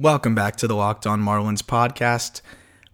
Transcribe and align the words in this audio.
Welcome 0.00 0.36
back 0.36 0.54
to 0.58 0.68
the 0.68 0.76
Locked 0.76 1.08
On 1.08 1.20
Marlins 1.20 1.60
podcast. 1.60 2.40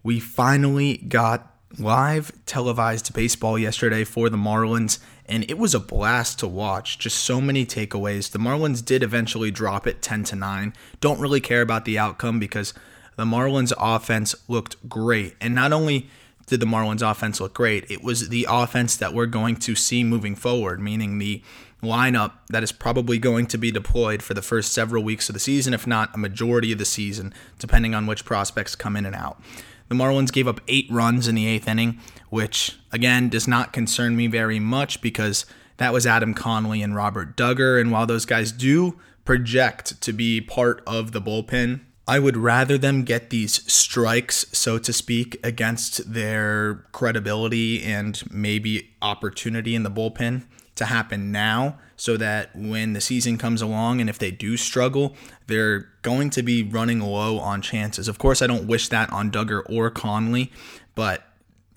We 0.01 0.19
finally 0.19 0.97
got 0.97 1.55
live 1.77 2.31
televised 2.47 3.13
baseball 3.13 3.59
yesterday 3.59 4.03
for 4.03 4.27
the 4.27 4.37
Marlins, 4.37 4.97
and 5.27 5.43
it 5.47 5.59
was 5.59 5.75
a 5.75 5.79
blast 5.79 6.39
to 6.39 6.47
watch. 6.47 6.97
Just 6.97 7.19
so 7.19 7.39
many 7.39 7.63
takeaways. 7.63 8.31
The 8.31 8.39
Marlins 8.39 8.83
did 8.83 9.03
eventually 9.03 9.51
drop 9.51 9.85
it 9.85 10.01
10 10.01 10.23
to 10.23 10.35
9. 10.35 10.73
Don't 10.99 11.19
really 11.19 11.39
care 11.39 11.61
about 11.61 11.85
the 11.85 11.99
outcome 11.99 12.39
because 12.39 12.73
the 13.17 13.25
Marlins 13.25 13.71
offense 13.77 14.33
looked 14.47 14.89
great. 14.89 15.35
And 15.39 15.53
not 15.53 15.73
only 15.73 16.09
did 16.47 16.59
the 16.59 16.65
Marlins 16.65 17.07
offense 17.07 17.39
look 17.39 17.53
great, 17.53 17.85
it 17.87 18.03
was 18.03 18.29
the 18.29 18.47
offense 18.49 18.97
that 18.97 19.13
we're 19.13 19.27
going 19.27 19.57
to 19.57 19.75
see 19.75 20.03
moving 20.03 20.35
forward, 20.35 20.79
meaning 20.79 21.19
the 21.19 21.43
lineup 21.81 22.33
that 22.49 22.63
is 22.63 22.71
probably 22.71 23.17
going 23.17 23.45
to 23.47 23.57
be 23.57 23.71
deployed 23.71 24.23
for 24.23 24.33
the 24.33 24.41
first 24.41 24.73
several 24.73 25.03
weeks 25.03 25.29
of 25.29 25.33
the 25.33 25.39
season, 25.39 25.73
if 25.73 25.85
not 25.85 26.13
a 26.13 26.17
majority 26.17 26.71
of 26.71 26.77
the 26.77 26.85
season, 26.85 27.33
depending 27.59 27.93
on 27.93 28.05
which 28.05 28.25
prospects 28.25 28.75
come 28.75 28.95
in 28.95 29.05
and 29.05 29.15
out. 29.15 29.41
The 29.87 29.95
Marlins 29.95 30.31
gave 30.31 30.47
up 30.47 30.61
eight 30.67 30.87
runs 30.89 31.27
in 31.27 31.35
the 31.35 31.47
eighth 31.47 31.67
inning, 31.67 31.99
which 32.29 32.77
again 32.91 33.29
does 33.29 33.47
not 33.47 33.73
concern 33.73 34.15
me 34.15 34.27
very 34.27 34.59
much 34.59 35.01
because 35.01 35.45
that 35.77 35.93
was 35.93 36.07
Adam 36.07 36.33
Conley 36.33 36.81
and 36.81 36.95
Robert 36.95 37.37
Dugger. 37.37 37.79
And 37.79 37.91
while 37.91 38.05
those 38.05 38.25
guys 38.25 38.51
do 38.51 38.99
project 39.25 40.01
to 40.01 40.13
be 40.13 40.41
part 40.41 40.81
of 40.87 41.11
the 41.11 41.21
bullpen, 41.21 41.81
I 42.07 42.19
would 42.19 42.37
rather 42.37 42.77
them 42.77 43.03
get 43.03 43.31
these 43.31 43.71
strikes, 43.71 44.45
so 44.51 44.77
to 44.77 44.93
speak, 44.93 45.39
against 45.43 46.13
their 46.13 46.85
credibility 46.91 47.83
and 47.83 48.21
maybe 48.31 48.91
opportunity 49.01 49.75
in 49.75 49.83
the 49.83 49.89
bullpen 49.91 50.43
to 50.75 50.85
happen 50.85 51.31
now 51.31 51.77
so 51.97 52.17
that 52.17 52.55
when 52.55 52.93
the 52.93 53.01
season 53.01 53.37
comes 53.37 53.61
along 53.61 54.01
and 54.01 54.09
if 54.09 54.19
they 54.19 54.31
do 54.31 54.57
struggle, 54.57 55.15
they're 55.47 55.89
going 56.01 56.29
to 56.29 56.43
be 56.43 56.61
running 56.61 56.99
low 56.99 57.39
on 57.39 57.61
chances. 57.61 58.07
Of 58.07 58.17
course, 58.17 58.41
I 58.41 58.47
don't 58.47 58.67
wish 58.67 58.89
that 58.89 59.11
on 59.11 59.31
Dugger 59.31 59.63
or 59.69 59.89
Conley, 59.89 60.51
but 60.93 61.23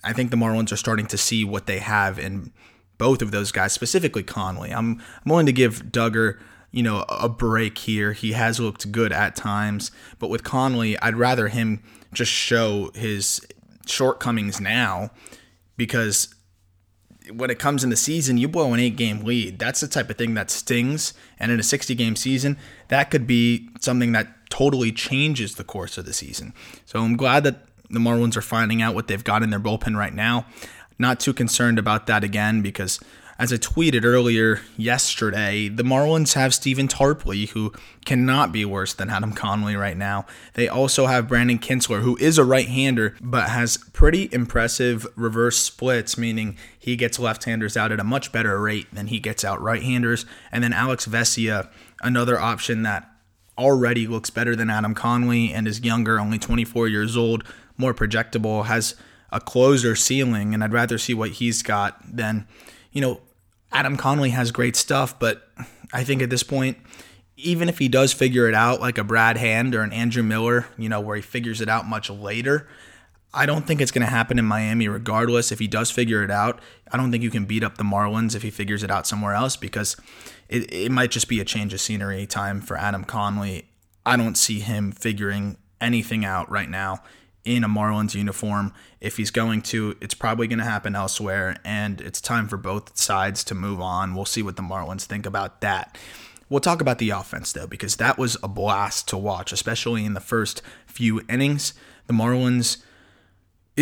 I 0.03 0.13
think 0.13 0.31
the 0.31 0.37
Marlins 0.37 0.71
are 0.71 0.77
starting 0.77 1.07
to 1.07 1.17
see 1.17 1.43
what 1.45 1.65
they 1.65 1.79
have 1.79 2.19
in 2.19 2.51
both 2.97 3.21
of 3.21 3.31
those 3.31 3.51
guys, 3.51 3.71
specifically 3.71 4.23
Conley. 4.23 4.71
I'm, 4.71 4.99
I'm 4.99 5.29
willing 5.29 5.45
to 5.45 5.53
give 5.53 5.83
Dugger, 5.83 6.37
you 6.71 6.83
know, 6.83 7.05
a 7.07 7.29
break 7.29 7.77
here. 7.77 8.11
He 8.11 8.33
has 8.33 8.59
looked 8.59 8.91
good 8.91 9.13
at 9.13 9.35
times, 9.35 9.91
but 10.19 10.29
with 10.29 10.43
Conley, 10.43 10.99
I'd 10.99 11.15
rather 11.15 11.47
him 11.47 11.81
just 12.13 12.31
show 12.31 12.91
his 12.93 13.45
shortcomings 13.85 14.59
now 14.59 15.11
because 15.77 16.35
when 17.33 17.49
it 17.49 17.59
comes 17.59 17.83
in 17.83 17.89
the 17.89 17.95
season, 17.95 18.37
you 18.37 18.47
blow 18.47 18.73
an 18.73 18.79
eight 18.79 18.95
game 18.95 19.23
lead. 19.23 19.59
That's 19.59 19.79
the 19.79 19.87
type 19.87 20.09
of 20.09 20.17
thing 20.17 20.33
that 20.33 20.49
stings. 20.49 21.13
And 21.39 21.51
in 21.51 21.59
a 21.59 21.63
60 21.63 21.95
game 21.95 22.15
season, 22.15 22.57
that 22.87 23.11
could 23.11 23.27
be 23.27 23.69
something 23.79 24.11
that 24.13 24.27
totally 24.49 24.91
changes 24.91 25.55
the 25.55 25.63
course 25.63 25.97
of 25.97 26.05
the 26.05 26.13
season. 26.13 26.53
So 26.85 27.01
I'm 27.01 27.17
glad 27.17 27.43
that 27.43 27.65
the 27.89 27.99
Marlins 27.99 28.35
are 28.35 28.41
finding 28.41 28.81
out 28.81 28.95
what 28.95 29.07
they've 29.07 29.23
got 29.23 29.43
in 29.43 29.49
their 29.49 29.59
bullpen 29.59 29.95
right 29.95 30.13
now. 30.13 30.45
Not 30.97 31.19
too 31.19 31.33
concerned 31.33 31.79
about 31.79 32.07
that 32.07 32.23
again 32.23 32.61
because 32.61 32.99
as 33.39 33.53
I 33.53 33.55
tweeted 33.55 34.03
earlier 34.03 34.59
yesterday, 34.75 35.69
the 35.69 35.83
Marlins 35.83 36.33
have 36.33 36.53
Stephen 36.53 36.89
Tarpley, 36.89 37.47
who 37.47 37.71
cannot 38.03 38.51
be 38.51 38.65
worse 38.65 38.93
than 38.93 39.09
Adam 39.09 39.31
Conley 39.31 39.77
right 39.77 39.95
now. 39.95 40.25
They 40.55 40.67
also 40.67 41.05
have 41.05 41.29
Brandon 41.29 41.57
Kintzler, 41.57 42.01
who 42.01 42.17
is 42.17 42.37
a 42.37 42.43
right 42.43 42.67
hander, 42.67 43.15
but 43.21 43.47
has 43.47 43.77
pretty 43.93 44.27
impressive 44.33 45.07
reverse 45.15 45.55
splits, 45.55 46.17
meaning 46.17 46.57
he 46.77 46.97
gets 46.97 47.17
left 47.17 47.45
handers 47.45 47.77
out 47.77 47.93
at 47.93 48.01
a 48.01 48.03
much 48.03 48.33
better 48.33 48.59
rate 48.59 48.93
than 48.93 49.07
he 49.07 49.21
gets 49.21 49.45
out 49.45 49.61
right 49.61 49.83
handers. 49.83 50.25
And 50.51 50.61
then 50.61 50.73
Alex 50.73 51.07
Vesia, 51.07 51.69
another 52.01 52.37
option 52.37 52.83
that 52.83 53.09
already 53.57 54.05
looks 54.05 54.29
better 54.29 54.53
than 54.53 54.69
Adam 54.69 54.93
Conley 54.93 55.53
and 55.53 55.65
is 55.65 55.79
younger, 55.79 56.19
only 56.19 56.39
24 56.39 56.89
years 56.89 57.15
old, 57.15 57.45
more 57.77 57.93
projectable, 57.93 58.65
has 58.65 58.95
a 59.31 59.39
closer 59.39 59.95
ceiling, 59.95 60.53
and 60.53 60.61
I'd 60.61 60.73
rather 60.73 60.97
see 60.97 61.13
what 61.13 61.31
he's 61.31 61.63
got 61.63 62.01
than, 62.05 62.45
you 62.91 62.99
know, 62.99 63.21
Adam 63.71 63.97
Conley 63.97 64.31
has 64.31 64.51
great 64.51 64.75
stuff, 64.75 65.17
but 65.19 65.47
I 65.93 66.03
think 66.03 66.21
at 66.21 66.29
this 66.29 66.43
point, 66.43 66.77
even 67.35 67.69
if 67.69 67.79
he 67.79 67.87
does 67.87 68.11
figure 68.11 68.47
it 68.47 68.53
out 68.53 68.81
like 68.81 68.97
a 68.97 69.03
Brad 69.03 69.37
Hand 69.37 69.73
or 69.75 69.81
an 69.81 69.93
Andrew 69.93 70.23
Miller, 70.23 70.67
you 70.77 70.89
know, 70.89 70.99
where 70.99 71.15
he 71.15 71.21
figures 71.21 71.61
it 71.61 71.69
out 71.69 71.85
much 71.85 72.09
later, 72.09 72.67
I 73.33 73.45
don't 73.45 73.65
think 73.65 73.79
it's 73.79 73.91
going 73.91 74.05
to 74.05 74.11
happen 74.11 74.39
in 74.39 74.45
Miami 74.45 74.87
regardless. 74.87 75.51
If 75.51 75.59
he 75.59 75.67
does 75.67 75.91
figure 75.91 76.23
it 76.23 76.31
out, 76.31 76.59
I 76.91 76.97
don't 76.97 77.11
think 77.11 77.23
you 77.23 77.29
can 77.29 77.45
beat 77.45 77.63
up 77.63 77.77
the 77.77 77.83
Marlins 77.83 78.35
if 78.35 78.41
he 78.41 78.49
figures 78.49 78.83
it 78.83 78.89
out 78.89 79.05
somewhere 79.05 79.35
else 79.35 79.55
because 79.55 79.95
it, 80.49 80.71
it 80.73 80.91
might 80.91 81.11
just 81.11 81.29
be 81.29 81.39
a 81.39 81.45
change 81.45 81.73
of 81.73 81.79
scenery 81.79 82.25
time 82.25 82.59
for 82.59 82.75
Adam 82.75 83.03
Conley. 83.03 83.69
I 84.05 84.17
don't 84.17 84.35
see 84.35 84.59
him 84.59 84.91
figuring 84.91 85.57
anything 85.79 86.25
out 86.25 86.49
right 86.49 86.69
now 86.69 87.03
in 87.45 87.63
a 87.63 87.69
Marlins 87.69 88.15
uniform. 88.15 88.73
If 88.99 89.17
he's 89.17 89.31
going 89.31 89.61
to, 89.63 89.95
it's 90.01 90.13
probably 90.13 90.47
going 90.47 90.59
to 90.59 90.65
happen 90.65 90.95
elsewhere, 90.95 91.57
and 91.63 92.01
it's 92.01 92.21
time 92.21 92.47
for 92.47 92.57
both 92.57 92.97
sides 92.97 93.43
to 93.45 93.55
move 93.55 93.81
on. 93.81 94.15
We'll 94.15 94.25
see 94.25 94.41
what 94.43 94.55
the 94.55 94.61
Marlins 94.61 95.05
think 95.05 95.25
about 95.25 95.61
that. 95.61 95.97
We'll 96.49 96.59
talk 96.59 96.81
about 96.81 96.97
the 96.97 97.11
offense, 97.11 97.53
though, 97.53 97.67
because 97.67 97.97
that 97.97 98.17
was 98.17 98.35
a 98.41 98.47
blast 98.47 99.07
to 99.09 99.17
watch, 99.17 99.51
especially 99.51 100.03
in 100.03 100.15
the 100.15 100.19
first 100.19 100.61
few 100.87 101.21
innings. 101.29 101.73
The 102.07 102.13
Marlins 102.13 102.77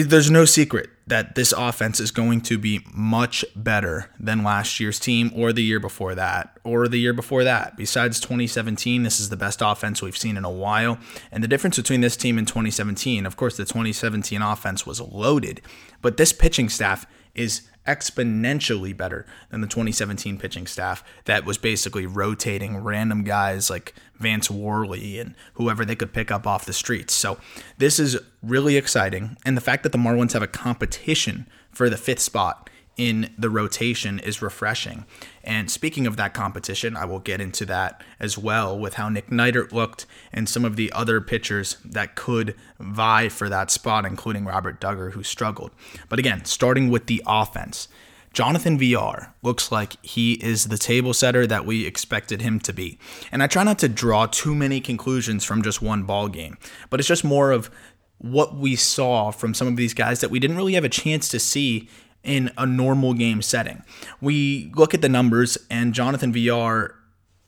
there's 0.05 0.29
no 0.29 0.45
secret 0.45 0.89
that 1.07 1.35
this 1.35 1.53
offense 1.53 1.99
is 1.99 2.11
going 2.11 2.41
to 2.41 2.57
be 2.57 2.81
much 2.93 3.43
better 3.55 4.11
than 4.19 4.43
last 4.43 4.79
year's 4.79 4.99
team 4.99 5.31
or 5.33 5.53
the 5.53 5.63
year 5.63 5.79
before 5.79 6.13
that 6.13 6.59
or 6.63 6.87
the 6.87 6.99
year 6.99 7.13
before 7.13 7.43
that. 7.43 7.77
Besides 7.77 8.19
2017, 8.19 9.03
this 9.03 9.19
is 9.19 9.29
the 9.29 9.37
best 9.37 9.61
offense 9.63 10.01
we've 10.01 10.17
seen 10.17 10.37
in 10.37 10.45
a 10.45 10.51
while. 10.51 10.99
And 11.31 11.43
the 11.43 11.47
difference 11.47 11.77
between 11.77 12.01
this 12.01 12.17
team 12.17 12.37
and 12.37 12.47
2017, 12.47 13.25
of 13.25 13.37
course, 13.37 13.57
the 13.57 13.65
2017 13.65 14.41
offense 14.41 14.85
was 14.85 15.01
loaded, 15.01 15.61
but 16.01 16.17
this 16.17 16.33
pitching 16.33 16.69
staff 16.69 17.05
is 17.33 17.61
exponentially 17.87 18.95
better 18.95 19.25
than 19.49 19.61
the 19.61 19.67
2017 19.67 20.37
pitching 20.37 20.67
staff 20.67 21.03
that 21.25 21.45
was 21.45 21.57
basically 21.57 22.05
rotating 22.05 22.77
random 22.77 23.23
guys 23.23 23.69
like 23.69 23.93
Vance 24.19 24.51
Worley 24.51 25.19
and 25.19 25.35
whoever 25.53 25.85
they 25.85 25.95
could 25.95 26.13
pick 26.13 26.29
up 26.29 26.45
off 26.45 26.65
the 26.65 26.73
streets. 26.73 27.13
So 27.13 27.37
this 27.77 27.99
is 27.99 28.17
really 28.43 28.77
exciting. 28.77 29.37
And 29.45 29.55
the 29.55 29.61
fact 29.61 29.83
that 29.83 29.91
the 29.91 29.97
Marlins 29.97 30.33
have 30.33 30.43
a 30.43 30.47
competition 30.47 31.47
for 31.71 31.89
the 31.89 31.97
fifth 31.97 32.19
spot 32.19 32.69
in 32.97 33.33
the 33.37 33.49
rotation 33.49 34.19
is 34.19 34.41
refreshing. 34.41 35.05
And 35.43 35.71
speaking 35.71 36.07
of 36.07 36.17
that 36.17 36.33
competition, 36.33 36.97
I 36.97 37.05
will 37.05 37.19
get 37.19 37.39
into 37.39 37.65
that 37.65 38.03
as 38.19 38.37
well 38.37 38.77
with 38.77 38.95
how 38.95 39.07
Nick 39.07 39.29
Neidert 39.29 39.71
looked 39.71 40.05
and 40.33 40.49
some 40.49 40.65
of 40.65 40.75
the 40.75 40.91
other 40.91 41.21
pitchers 41.21 41.77
that 41.85 42.15
could 42.15 42.55
vie 42.79 43.29
for 43.29 43.47
that 43.49 43.71
spot, 43.71 44.05
including 44.05 44.45
Robert 44.45 44.81
Dugger, 44.81 45.13
who 45.13 45.23
struggled. 45.23 45.71
But 46.09 46.19
again, 46.19 46.43
starting 46.45 46.89
with 46.89 47.05
the 47.05 47.23
offense. 47.25 47.87
Jonathan 48.33 48.77
Villar 48.77 49.33
looks 49.41 49.71
like 49.71 49.95
he 50.05 50.33
is 50.33 50.65
the 50.65 50.77
table 50.77 51.13
setter 51.13 51.47
that 51.47 51.65
we 51.65 51.87
expected 51.87 52.41
him 52.41 52.59
to 52.59 52.73
be. 52.73 52.99
And 53.31 53.41
I 53.41 53.47
try 53.47 53.63
not 53.63 53.79
to 53.79 53.89
draw 53.89 54.27
too 54.27 54.53
many 54.53 54.79
conclusions 54.79 55.43
from 55.43 55.63
just 55.63 55.81
one 55.81 56.03
ball 56.03 56.27
game, 56.27 56.57
but 56.91 56.99
it's 56.99 57.09
just 57.09 57.23
more 57.23 57.51
of 57.51 57.71
what 58.19 58.55
we 58.55 58.75
saw 58.75 59.31
from 59.31 59.53
some 59.53 59.67
of 59.67 59.75
these 59.75 59.93
guys 59.93 60.21
that 60.21 60.29
we 60.29 60.39
didn't 60.39 60.57
really 60.57 60.73
have 60.73 60.83
a 60.83 60.89
chance 60.89 61.29
to 61.29 61.39
see 61.39 61.89
in 62.27 62.51
a 62.57 62.65
normal 62.65 63.13
game 63.13 63.41
setting. 63.41 63.81
We 64.21 64.71
look 64.75 64.93
at 64.93 65.01
the 65.01 65.09
numbers, 65.09 65.57
and 65.71 65.93
Jonathan 65.93 66.31
Villar, 66.31 66.93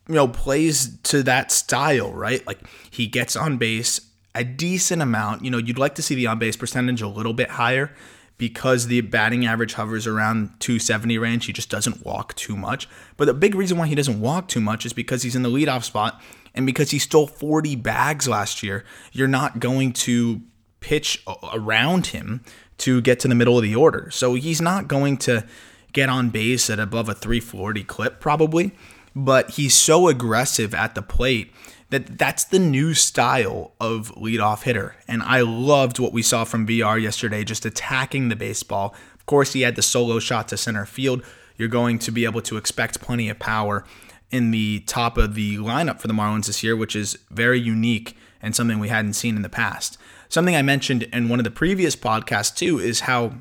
you 0.08 0.16
know, 0.16 0.28
plays 0.28 0.98
to 1.04 1.22
that 1.24 1.52
style, 1.52 2.12
right? 2.12 2.46
Like 2.48 2.60
he 2.90 3.06
gets 3.06 3.36
on 3.36 3.58
base 3.58 4.02
a 4.34 4.44
decent 4.44 5.02
amount. 5.02 5.44
You 5.44 5.52
know, 5.52 5.58
you'd 5.58 5.78
like 5.78 5.96
to 5.96 6.02
see 6.02 6.16
the 6.16 6.28
on 6.28 6.40
base 6.40 6.56
percentage 6.56 7.02
a 7.02 7.08
little 7.08 7.34
bit 7.34 7.52
higher 7.52 7.94
because 8.38 8.88
the 8.88 9.02
batting 9.02 9.46
average 9.46 9.74
hovers 9.74 10.08
around 10.08 10.52
270 10.60 11.18
range. 11.18 11.46
He 11.46 11.54
just 11.54 11.70
doesn't 11.70 12.06
walk 12.06 12.34
too 12.36 12.56
much. 12.56 12.88
But 13.18 13.26
the 13.26 13.34
big 13.34 13.54
reason 13.54 13.78
why 13.78 13.88
he 13.88 13.96
doesn't 13.96 14.22
walk 14.22 14.48
too 14.48 14.62
much 14.62 14.86
is 14.86 14.94
because 14.94 15.24
he's 15.24 15.36
in 15.36 15.44
the 15.44 15.50
leadoff 15.50 15.84
spot 15.84 16.22
and 16.56 16.66
because 16.66 16.92
he 16.92 17.00
stole 17.00 17.28
40 17.28 17.76
bags 17.76 18.28
last 18.28 18.64
year. 18.64 18.86
You're 19.12 19.28
not 19.28 19.60
going 19.60 19.92
to 19.94 20.42
pitch 20.80 21.22
around 21.54 22.08
him 22.08 22.42
to 22.80 23.02
get 23.02 23.20
to 23.22 23.28
the 23.28 23.36
middle 23.36 23.58
of 23.58 23.64
the 23.64 23.76
order. 23.76 24.10
So 24.12 24.34
he's 24.34 24.62
not 24.62 24.88
going 24.88 25.18
to 25.18 25.46
get 25.94 26.10
on 26.10 26.30
base 26.30 26.70
at 26.70 26.80
above 26.80 27.10
a 27.10 27.14
340 27.14 27.84
clip 27.84 28.20
probably, 28.20 28.72
but 29.16 29.52
he's 29.52 29.74
so 29.74 30.08
aggressive 30.08 30.74
at 30.74 30.96
the 30.96 31.02
plate 31.02 31.52
that 31.90 32.18
that's 32.18 32.44
the 32.44 32.60
new 32.60 32.94
style 32.94 33.74
of 33.80 34.14
leadoff 34.16 34.64
hitter. 34.64 34.96
And 35.08 35.24
I 35.24 35.42
loved 35.42 36.00
what 36.00 36.14
we 36.14 36.22
saw 36.22 36.44
from 36.44 36.66
Villar 36.68 36.98
yesterday, 36.98 37.44
just 37.44 37.66
attacking 37.66 38.30
the 38.30 38.36
baseball. 38.36 38.94
Of 39.16 39.26
course, 39.26 39.54
he 39.54 39.62
had 39.62 39.76
the 39.76 39.82
solo 39.82 40.20
shot 40.20 40.48
to 40.50 40.58
center 40.58 40.86
field. 40.86 41.24
You're 41.58 41.68
going 41.68 42.00
to 42.00 42.12
be 42.12 42.26
able 42.26 42.42
to 42.44 42.58
expect 42.58 43.02
plenty 43.02 43.28
of 43.30 43.40
power 43.40 43.86
in 44.32 44.52
the 44.52 44.82
top 44.82 45.18
of 45.18 45.34
the 45.34 45.58
lineup 45.58 46.00
for 46.00 46.08
the 46.08 46.14
Marlins 46.14 46.46
this 46.46 46.64
year, 46.64 46.76
which 46.76 46.96
is 46.96 47.18
very 47.32 47.60
unique 47.60 48.16
and 48.42 48.56
something 48.56 48.80
we 48.80 48.90
hadn't 48.90 49.14
seen 49.14 49.36
in 49.36 49.42
the 49.42 49.50
past. 49.50 49.98
Something 50.30 50.56
I 50.56 50.62
mentioned 50.62 51.04
in 51.04 51.28
one 51.28 51.40
of 51.40 51.44
the 51.44 51.52
previous 51.52 51.96
podcasts 51.96 52.56
too 52.56 52.80
is 52.80 53.02
how 53.02 53.34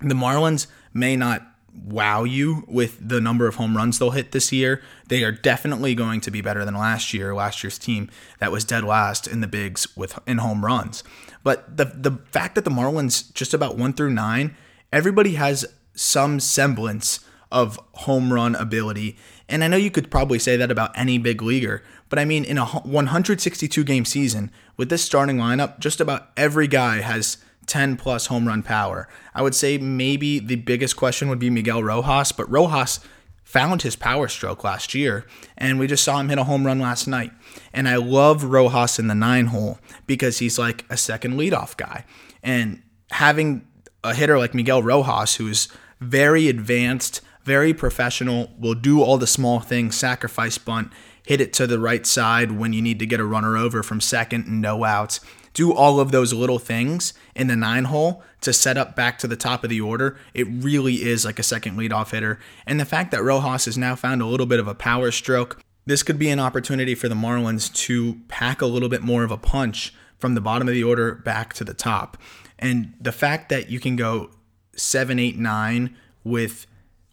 the 0.00 0.14
Marlins 0.14 0.66
may 0.92 1.16
not 1.16 1.42
wow 1.84 2.24
you 2.24 2.64
with 2.66 2.98
the 3.06 3.20
number 3.20 3.46
of 3.46 3.54
home 3.54 3.76
runs 3.76 3.98
they'll 3.98 4.10
hit 4.10 4.32
this 4.32 4.52
year. 4.52 4.82
They 5.08 5.24
are 5.24 5.32
definitely 5.32 5.94
going 5.94 6.20
to 6.22 6.30
be 6.30 6.40
better 6.40 6.64
than 6.64 6.74
last 6.74 7.14
year. 7.14 7.34
Last 7.34 7.62
year's 7.62 7.78
team 7.78 8.10
that 8.40 8.52
was 8.52 8.64
dead 8.64 8.84
last 8.84 9.26
in 9.26 9.40
the 9.40 9.46
bigs 9.46 9.96
with 9.96 10.18
in 10.26 10.38
home 10.38 10.64
runs. 10.64 11.02
But 11.42 11.76
the 11.76 11.86
the 11.86 12.18
fact 12.30 12.54
that 12.56 12.64
the 12.64 12.70
Marlins 12.70 13.32
just 13.32 13.54
about 13.54 13.76
one 13.76 13.92
through 13.92 14.10
nine, 14.10 14.56
everybody 14.92 15.34
has 15.34 15.64
some 15.94 16.40
semblance 16.40 17.20
of 17.50 17.80
home 17.92 18.32
run 18.32 18.54
ability. 18.54 19.16
And 19.48 19.64
I 19.64 19.68
know 19.68 19.76
you 19.76 19.90
could 19.90 20.10
probably 20.10 20.38
say 20.38 20.56
that 20.56 20.70
about 20.70 20.96
any 20.96 21.18
big 21.18 21.42
leaguer, 21.42 21.82
but 22.08 22.18
I 22.18 22.24
mean, 22.24 22.44
in 22.44 22.58
a 22.58 22.66
162 22.66 23.84
game 23.84 24.04
season 24.04 24.50
with 24.76 24.90
this 24.90 25.04
starting 25.04 25.36
lineup, 25.36 25.78
just 25.78 26.00
about 26.00 26.30
every 26.36 26.66
guy 26.66 27.00
has 27.00 27.38
10 27.66 27.96
plus 27.96 28.26
home 28.26 28.48
run 28.48 28.62
power. 28.62 29.08
I 29.34 29.42
would 29.42 29.54
say 29.54 29.78
maybe 29.78 30.38
the 30.38 30.56
biggest 30.56 30.96
question 30.96 31.28
would 31.28 31.38
be 31.38 31.50
Miguel 31.50 31.82
Rojas, 31.82 32.32
but 32.32 32.50
Rojas 32.50 33.00
found 33.44 33.80
his 33.80 33.96
power 33.96 34.28
stroke 34.28 34.62
last 34.64 34.94
year, 34.94 35.24
and 35.56 35.78
we 35.78 35.86
just 35.86 36.04
saw 36.04 36.20
him 36.20 36.28
hit 36.28 36.38
a 36.38 36.44
home 36.44 36.66
run 36.66 36.78
last 36.78 37.06
night. 37.06 37.30
And 37.72 37.88
I 37.88 37.96
love 37.96 38.44
Rojas 38.44 38.98
in 38.98 39.06
the 39.06 39.14
nine 39.14 39.46
hole 39.46 39.78
because 40.06 40.38
he's 40.38 40.58
like 40.58 40.84
a 40.90 40.96
second 40.96 41.38
leadoff 41.38 41.76
guy. 41.76 42.04
And 42.42 42.82
having 43.10 43.66
a 44.04 44.14
hitter 44.14 44.38
like 44.38 44.54
Miguel 44.54 44.82
Rojas, 44.82 45.36
who's 45.36 45.68
very 46.00 46.48
advanced, 46.48 47.20
very 47.48 47.72
professional, 47.72 48.52
will 48.58 48.74
do 48.74 49.02
all 49.02 49.16
the 49.16 49.26
small 49.26 49.58
things, 49.58 49.96
sacrifice 49.96 50.58
bunt, 50.58 50.92
hit 51.26 51.40
it 51.40 51.50
to 51.54 51.66
the 51.66 51.78
right 51.78 52.06
side 52.06 52.52
when 52.52 52.74
you 52.74 52.82
need 52.82 52.98
to 52.98 53.06
get 53.06 53.20
a 53.20 53.24
runner 53.24 53.56
over 53.56 53.82
from 53.82 54.02
second 54.02 54.46
and 54.46 54.60
no 54.60 54.84
outs. 54.84 55.20
Do 55.54 55.72
all 55.72 55.98
of 55.98 56.12
those 56.12 56.34
little 56.34 56.58
things 56.58 57.14
in 57.34 57.46
the 57.46 57.56
nine 57.56 57.84
hole 57.84 58.22
to 58.42 58.52
set 58.52 58.76
up 58.76 58.94
back 58.94 59.18
to 59.20 59.26
the 59.26 59.34
top 59.34 59.64
of 59.64 59.70
the 59.70 59.80
order. 59.80 60.18
It 60.34 60.46
really 60.46 60.96
is 60.96 61.24
like 61.24 61.38
a 61.38 61.42
second 61.42 61.78
leadoff 61.78 62.10
hitter. 62.10 62.38
And 62.66 62.78
the 62.78 62.84
fact 62.84 63.12
that 63.12 63.22
Rojas 63.22 63.64
has 63.64 63.78
now 63.78 63.96
found 63.96 64.20
a 64.20 64.26
little 64.26 64.44
bit 64.44 64.60
of 64.60 64.68
a 64.68 64.74
power 64.74 65.10
stroke, 65.10 65.58
this 65.86 66.02
could 66.02 66.18
be 66.18 66.28
an 66.28 66.38
opportunity 66.38 66.94
for 66.94 67.08
the 67.08 67.14
Marlins 67.14 67.74
to 67.86 68.20
pack 68.28 68.60
a 68.60 68.66
little 68.66 68.90
bit 68.90 69.00
more 69.00 69.24
of 69.24 69.30
a 69.30 69.38
punch 69.38 69.94
from 70.18 70.34
the 70.34 70.42
bottom 70.42 70.68
of 70.68 70.74
the 70.74 70.84
order 70.84 71.14
back 71.14 71.54
to 71.54 71.64
the 71.64 71.72
top. 71.72 72.18
And 72.58 72.92
the 73.00 73.10
fact 73.10 73.48
that 73.48 73.70
you 73.70 73.80
can 73.80 73.96
go 73.96 74.32
seven, 74.76 75.18
eight, 75.18 75.38
nine 75.38 75.96
with 76.24 76.66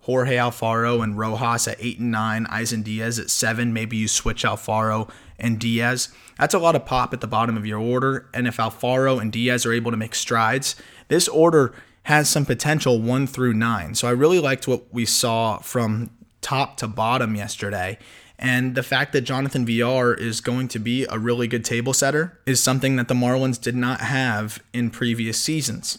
Jorge 0.05 0.35
Alfaro 0.35 1.03
and 1.03 1.17
Rojas 1.17 1.67
at 1.67 1.77
eight 1.79 1.97
and 1.97 2.11
nine, 2.11 2.45
Isan 2.51 2.83
Diaz 2.83 3.17
at 3.17 3.31
seven. 3.31 3.73
Maybe 3.73 3.97
you 3.97 4.07
switch 4.07 4.43
Alfaro 4.43 5.09
and 5.39 5.57
Diaz. 5.57 6.09
That's 6.37 6.53
a 6.53 6.59
lot 6.59 6.75
of 6.75 6.85
pop 6.85 7.11
at 7.11 7.21
the 7.21 7.27
bottom 7.27 7.57
of 7.57 7.65
your 7.65 7.79
order. 7.79 8.29
And 8.31 8.47
if 8.47 8.57
Alfaro 8.57 9.19
and 9.19 9.31
Diaz 9.31 9.65
are 9.65 9.73
able 9.73 9.89
to 9.89 9.97
make 9.97 10.13
strides, 10.13 10.75
this 11.07 11.27
order 11.27 11.73
has 12.03 12.29
some 12.29 12.45
potential 12.45 13.01
one 13.01 13.25
through 13.25 13.55
nine. 13.55 13.95
So 13.95 14.07
I 14.07 14.11
really 14.11 14.37
liked 14.37 14.67
what 14.67 14.93
we 14.93 15.05
saw 15.05 15.57
from 15.57 16.11
top 16.41 16.77
to 16.77 16.87
bottom 16.87 17.33
yesterday. 17.33 17.97
And 18.37 18.75
the 18.75 18.83
fact 18.83 19.11
that 19.13 19.21
Jonathan 19.21 19.65
Villar 19.65 20.13
is 20.13 20.39
going 20.39 20.67
to 20.67 20.77
be 20.77 21.07
a 21.09 21.17
really 21.17 21.47
good 21.47 21.65
table 21.65 21.93
setter 21.93 22.39
is 22.45 22.61
something 22.61 22.95
that 22.97 23.07
the 23.07 23.15
Marlins 23.15 23.59
did 23.59 23.75
not 23.75 24.01
have 24.01 24.61
in 24.71 24.91
previous 24.91 25.39
seasons. 25.39 25.97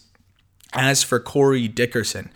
As 0.74 1.02
for 1.02 1.18
Corey 1.18 1.66
Dickerson, 1.66 2.30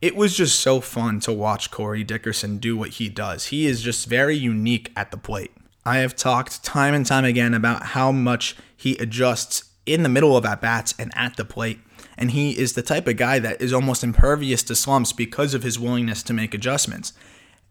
it 0.00 0.14
was 0.14 0.36
just 0.36 0.60
so 0.60 0.80
fun 0.80 1.20
to 1.20 1.32
watch 1.32 1.70
Corey 1.70 2.04
Dickerson 2.04 2.58
do 2.58 2.76
what 2.76 2.90
he 2.90 3.08
does. 3.08 3.46
He 3.46 3.66
is 3.66 3.82
just 3.82 4.06
very 4.06 4.36
unique 4.36 4.92
at 4.96 5.10
the 5.10 5.16
plate. 5.16 5.50
I 5.84 5.98
have 5.98 6.14
talked 6.14 6.62
time 6.62 6.94
and 6.94 7.04
time 7.04 7.24
again 7.24 7.54
about 7.54 7.82
how 7.86 8.12
much 8.12 8.56
he 8.76 8.96
adjusts 8.98 9.64
in 9.86 10.02
the 10.02 10.08
middle 10.08 10.36
of 10.36 10.44
at 10.44 10.60
bats 10.60 10.94
and 10.98 11.10
at 11.16 11.36
the 11.36 11.44
plate. 11.44 11.80
And 12.16 12.32
he 12.32 12.58
is 12.58 12.74
the 12.74 12.82
type 12.82 13.08
of 13.08 13.16
guy 13.16 13.38
that 13.38 13.60
is 13.60 13.72
almost 13.72 14.04
impervious 14.04 14.62
to 14.64 14.76
slumps 14.76 15.12
because 15.12 15.54
of 15.54 15.62
his 15.62 15.78
willingness 15.78 16.22
to 16.24 16.32
make 16.32 16.54
adjustments. 16.54 17.12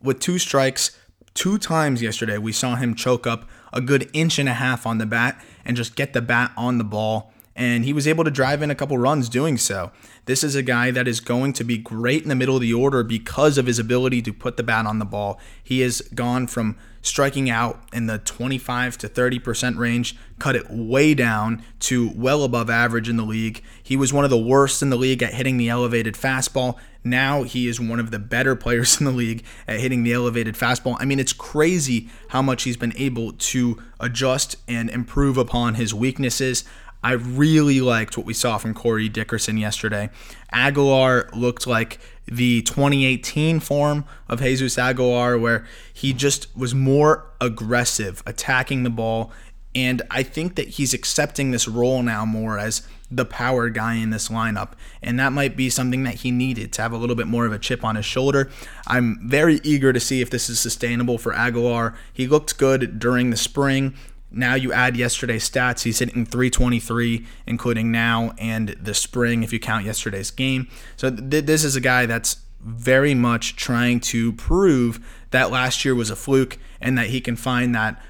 With 0.02 0.20
two 0.20 0.40
strikes, 0.40 0.98
two 1.34 1.58
times 1.58 2.02
yesterday, 2.02 2.38
we 2.38 2.52
saw 2.52 2.76
him 2.76 2.96
choke 2.96 3.28
up 3.28 3.48
a 3.72 3.82
good 3.82 4.10
inch 4.14 4.40
and 4.40 4.50
a 4.50 4.54
half 4.54 4.86
on 4.86 4.98
the 4.98 5.06
bat 5.06 5.42
and 5.64 5.78
just 5.78 5.96
get 5.96 6.14
the 6.14 6.22
bat 6.22 6.52
on 6.58 6.78
the 6.78 6.84
ball 6.84 7.32
and 7.58 7.84
he 7.84 7.92
was 7.92 8.08
able 8.08 8.24
to 8.24 8.30
drive 8.30 8.62
in 8.62 8.70
a 8.70 8.76
couple 8.76 8.98
runs 9.00 9.28
doing 9.28 9.58
so. 9.58 9.92
This 10.26 10.44
is 10.44 10.56
a 10.56 10.62
guy 10.62 10.92
that 10.92 11.08
is 11.08 11.20
going 11.20 11.54
to 11.54 11.64
be 11.64 11.78
great 11.78 12.22
in 12.22 12.30
the 12.30 12.36
middle 12.36 12.56
of 12.56 12.62
the 12.62 12.74
order 12.74 13.04
because 13.04 13.58
of 13.58 13.66
his 13.66 13.80
ability 13.80 14.22
to 14.22 14.32
put 14.32 14.58
the 14.58 14.64
bat 14.64 14.86
on 14.86 15.00
the 15.00 15.06
ball. 15.06 15.40
He 15.64 15.82
has 15.82 16.02
gone 16.02 16.46
from 16.46 16.78
striking 17.02 17.50
out 17.50 17.82
in 17.94 18.06
the 18.06 18.20
25 18.20 18.98
to 19.00 19.10
30% 19.10 19.78
range, 19.78 20.16
cut 20.40 20.56
it 20.56 20.70
way 20.70 21.14
down 21.14 21.64
to 21.80 22.12
well 22.16 22.44
above 22.44 22.70
average 22.70 23.10
in 23.10 23.18
the 23.18 23.24
league. 23.24 23.64
He 23.82 23.96
was 23.96 24.14
one 24.14 24.24
of 24.24 24.30
the 24.30 24.38
worst 24.38 24.82
in 24.82 24.90
the 24.90 24.98
league 24.98 25.24
at 25.24 25.34
hitting 25.34 25.58
the 25.58 25.70
elevated 25.70 26.14
fastball. 26.16 26.78
Now 27.04 27.44
he 27.44 27.68
is 27.68 27.80
one 27.80 28.00
of 28.00 28.12
the 28.12 28.20
better 28.20 28.56
players 28.58 29.00
in 29.00 29.06
the 29.06 29.12
league 29.12 29.44
at 29.68 29.80
hitting 29.80 30.04
the 30.04 30.14
elevated 30.14 30.56
fastball. 30.56 30.98
I 31.00 31.06
mean, 31.06 31.20
it's 31.20 31.34
crazy 31.34 32.10
how 32.30 32.42
much 32.42 32.64
he's 32.64 32.78
been 32.78 32.94
able 32.98 33.34
to 33.34 33.82
adjust 34.00 34.58
and 34.68 34.90
improve 34.90 35.38
upon 35.38 35.76
his 35.76 35.94
weaknesses. 35.94 36.64
I 37.08 37.14
really 37.14 37.80
liked 37.80 38.18
what 38.18 38.26
we 38.26 38.34
saw 38.34 38.58
from 38.58 38.74
Corey 38.74 39.08
Dickerson 39.08 39.56
yesterday. 39.56 40.10
Aguilar 40.52 41.30
looked 41.32 41.66
like 41.66 42.00
the 42.26 42.64
2018 42.64 43.62
form 43.62 44.04
of 44.28 44.42
Jesus 44.42 44.78
Aguilar, 44.78 45.38
where 45.38 45.66
he 45.94 46.12
just 46.12 46.54
was 46.54 46.76
more 46.76 47.32
aggressive, 47.40 48.22
attacking 48.26 48.84
the 48.84 48.90
ball. 48.90 49.32
And 49.74 50.02
I 50.12 50.22
think 50.22 50.56
that 50.56 50.68
he's 50.68 50.94
accepting 50.94 51.52
this 51.52 51.66
role 51.66 52.04
now 52.04 52.26
more 52.26 52.60
as 52.60 52.86
the 53.10 53.24
power 53.24 53.70
guy 53.70 53.94
in 53.94 54.10
this 54.10 54.28
lineup. 54.28 54.74
And 55.02 55.18
that 55.18 55.32
might 55.32 55.56
be 55.56 55.70
something 55.70 56.04
that 56.04 56.16
he 56.16 56.32
needed 56.32 56.74
to 56.74 56.82
have 56.82 56.92
a 56.92 56.98
little 56.98 57.16
bit 57.16 57.28
more 57.28 57.46
of 57.46 57.54
a 57.54 57.60
chip 57.60 57.86
on 57.86 57.96
his 57.96 58.04
shoulder. 58.04 58.50
I'm 58.86 59.18
very 59.24 59.62
eager 59.64 59.94
to 59.94 60.00
see 60.02 60.20
if 60.20 60.30
this 60.30 60.50
is 60.50 60.60
sustainable 60.60 61.18
for 61.18 61.32
Aguilar. 61.32 61.96
He 62.12 62.28
looked 62.28 62.58
good 62.58 63.00
during 63.00 63.30
the 63.30 63.38
spring. 63.38 63.96
Now 64.30 64.56
you 64.56 64.74
add 64.74 64.98
yesterday's 64.98 65.50
stats. 65.50 65.84
He's 65.84 66.00
hitting 66.00 66.26
323, 66.26 67.26
including 67.46 67.92
now 67.92 68.34
and 68.38 68.70
the 68.70 68.94
spring, 68.94 69.44
if 69.44 69.54
you 69.54 69.60
count 69.60 69.86
yesterday's 69.86 70.32
game. 70.32 70.68
So 70.96 71.10
th- 71.10 71.46
this 71.46 71.64
is 71.64 71.76
a 71.76 71.82
guy 71.82 72.06
that's 72.06 72.38
very 72.60 73.14
much 73.14 73.56
trying 73.56 74.00
to 74.00 74.34
prove 74.34 75.00
that 75.32 75.52
last 75.52 75.86
year 75.86 75.96
was 75.96 76.10
a 76.10 76.16
fluke 76.16 76.58
and 76.82 76.98
that 76.98 77.08
he 77.08 77.22
can 77.22 77.36
find 77.36 77.74
that 77.76 78.02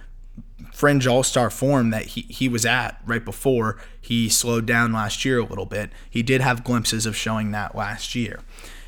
fringe 0.74 1.08
all 1.08 1.24
star 1.24 1.50
form 1.50 1.90
that 1.90 2.06
he, 2.06 2.22
he 2.30 2.48
was 2.48 2.66
at 2.66 3.02
right 3.06 3.26
before 3.26 3.78
he 4.00 4.30
slowed 4.30 4.66
down 4.66 4.92
last 4.92 5.26
year 5.26 5.40
a 5.40 5.46
little 5.46 5.66
bit. 5.66 5.92
He 6.10 6.24
did 6.24 6.42
have 6.42 6.64
glimpses 6.64 7.06
of 7.06 7.16
showing 7.16 7.52
that 7.52 7.76
last 7.76 8.16
year. 8.16 8.40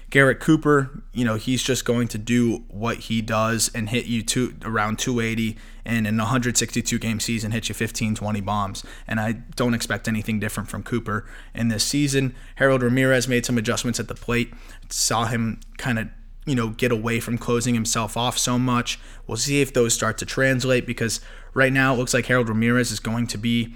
Garrett 0.10 0.40
Cooper, 0.40 1.04
you 1.14 1.24
know, 1.24 1.36
he's 1.36 1.62
just 1.62 1.86
going 1.86 2.08
to 2.10 2.18
do 2.18 2.64
what 2.68 2.98
he 2.98 3.22
does 3.22 3.70
and 3.76 3.90
hit 3.90 4.06
you 4.06 4.24
to 4.24 4.56
around 4.64 4.98
280 4.98 5.58
and 5.86 6.08
in 6.08 6.20
a 6.20 6.24
162 6.24 6.98
game 7.00 7.20
season 7.20 7.52
hit 7.52 7.70
you 7.70 7.76
15 7.76 8.16
20 8.16 8.42
bombs 8.42 8.84
and 9.08 9.20
I 9.20 9.34
don't 9.56 9.74
expect 9.74 10.08
anything 10.08 10.40
different 10.40 10.70
from 10.70 10.84
Cooper 10.84 11.26
in 11.54 11.68
this 11.68 11.84
season. 11.84 12.36
Harold 12.56 12.82
Ramirez 12.82 13.28
made 13.28 13.46
some 13.46 13.58
adjustments 13.58 14.00
at 14.00 14.08
the 14.08 14.16
plate. 14.16 14.52
Saw 14.90 15.26
him 15.26 15.60
kind 15.78 16.00
of 16.00 16.08
you 16.46 16.56
know 16.56 16.70
get 16.70 16.92
away 16.92 17.20
from 17.20 17.38
closing 17.38 17.76
himself 17.76 18.18
off 18.18 18.38
so 18.38 18.58
much. 18.58 19.00
We'll 19.28 19.38
see 19.38 19.62
if 19.62 19.74
those 19.74 19.94
start 19.94 20.18
to 20.20 20.26
translate 20.26 20.88
because 20.88 21.22
right 21.54 21.72
now 21.72 21.94
it 21.94 21.98
looks 21.98 22.14
like 22.14 22.26
Harold 22.26 22.50
Ramirez 22.50 22.92
is 22.92 23.00
going 23.00 23.28
to 23.28 23.38
be 23.38 23.76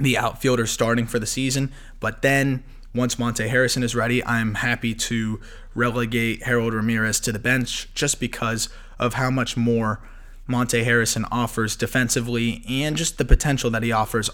the 0.00 0.18
outfielder 0.18 0.66
starting 0.66 1.06
for 1.06 1.20
the 1.20 1.26
season, 1.26 1.72
but 2.00 2.22
then 2.22 2.64
once 2.94 3.18
Monte 3.18 3.48
Harrison 3.48 3.82
is 3.82 3.94
ready, 3.94 4.24
I'm 4.24 4.54
happy 4.54 4.94
to 4.94 5.40
relegate 5.74 6.44
Harold 6.44 6.74
Ramirez 6.74 7.18
to 7.20 7.32
the 7.32 7.38
bench 7.38 7.92
just 7.94 8.20
because 8.20 8.68
of 8.98 9.14
how 9.14 9.30
much 9.30 9.56
more 9.56 10.00
Monte 10.46 10.84
Harrison 10.84 11.24
offers 11.30 11.74
defensively 11.74 12.62
and 12.68 12.96
just 12.96 13.18
the 13.18 13.24
potential 13.24 13.70
that 13.70 13.82
he 13.82 13.90
offers 13.90 14.30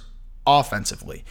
offensively. 0.47 1.25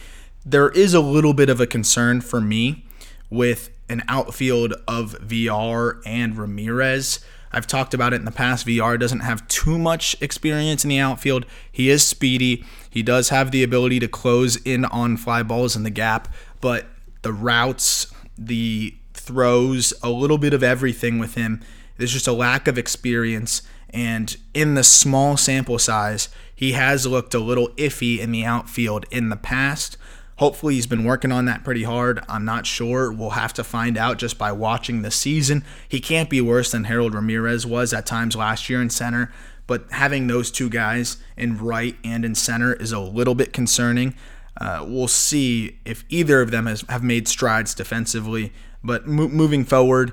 There 0.44 0.70
is 0.70 0.94
a 0.94 1.00
little 1.00 1.34
bit 1.34 1.48
of 1.48 1.60
a 1.60 1.66
concern 1.66 2.20
for 2.20 2.40
me 2.40 2.84
with 3.28 3.70
an 3.88 4.02
outfield 4.08 4.74
of 4.88 5.12
Villar 5.20 6.00
and 6.04 6.36
Ramirez. 6.36 7.20
I've 7.52 7.66
talked 7.66 7.94
about 7.94 8.12
it 8.12 8.16
in 8.16 8.24
the 8.24 8.30
past. 8.30 8.64
Villar 8.64 8.96
doesn't 8.96 9.20
have 9.20 9.46
too 9.48 9.78
much 9.78 10.20
experience 10.20 10.84
in 10.84 10.90
the 10.90 10.98
outfield. 10.98 11.46
He 11.70 11.90
is 11.90 12.06
speedy. 12.06 12.64
He 12.88 13.02
does 13.02 13.28
have 13.28 13.50
the 13.50 13.62
ability 13.62 14.00
to 14.00 14.08
close 14.08 14.56
in 14.56 14.84
on 14.86 15.16
fly 15.16 15.42
balls 15.42 15.76
in 15.76 15.82
the 15.82 15.90
gap, 15.90 16.28
but 16.60 16.86
the 17.22 17.32
routes, 17.32 18.12
the 18.36 18.94
throws, 19.14 19.92
a 20.02 20.10
little 20.10 20.38
bit 20.38 20.54
of 20.54 20.62
everything 20.62 21.18
with 21.18 21.34
him. 21.34 21.60
There's 21.96 22.12
just 22.12 22.26
a 22.26 22.32
lack 22.32 22.66
of 22.66 22.78
experience. 22.78 23.62
And 23.90 24.36
in 24.54 24.74
the 24.74 24.84
small 24.84 25.36
sample 25.36 25.78
size, 25.78 26.28
he 26.54 26.72
has 26.72 27.06
looked 27.06 27.34
a 27.34 27.38
little 27.38 27.68
iffy 27.70 28.18
in 28.18 28.32
the 28.32 28.44
outfield 28.44 29.04
in 29.10 29.28
the 29.28 29.36
past. 29.36 29.96
Hopefully, 30.36 30.74
he's 30.74 30.86
been 30.86 31.04
working 31.04 31.32
on 31.32 31.44
that 31.44 31.64
pretty 31.64 31.82
hard. 31.82 32.24
I'm 32.26 32.46
not 32.46 32.64
sure. 32.64 33.12
We'll 33.12 33.30
have 33.30 33.52
to 33.54 33.64
find 33.64 33.98
out 33.98 34.18
just 34.18 34.38
by 34.38 34.52
watching 34.52 35.02
the 35.02 35.10
season. 35.10 35.64
He 35.86 36.00
can't 36.00 36.30
be 36.30 36.40
worse 36.40 36.72
than 36.72 36.84
Harold 36.84 37.14
Ramirez 37.14 37.66
was 37.66 37.92
at 37.92 38.06
times 38.06 38.36
last 38.36 38.70
year 38.70 38.80
in 38.80 38.88
center, 38.88 39.30
but 39.66 39.84
having 39.90 40.26
those 40.28 40.50
two 40.50 40.70
guys 40.70 41.18
in 41.36 41.58
right 41.58 41.96
and 42.02 42.24
in 42.24 42.34
center 42.34 42.72
is 42.72 42.92
a 42.92 43.00
little 43.00 43.34
bit 43.34 43.52
concerning. 43.52 44.14
Uh, 44.56 44.84
we'll 44.86 45.08
see 45.08 45.78
if 45.84 46.04
either 46.08 46.40
of 46.40 46.50
them 46.50 46.66
has, 46.66 46.82
have 46.88 47.02
made 47.02 47.28
strides 47.28 47.74
defensively. 47.74 48.52
But 48.82 49.06
mo- 49.06 49.28
moving 49.28 49.64
forward, 49.64 50.12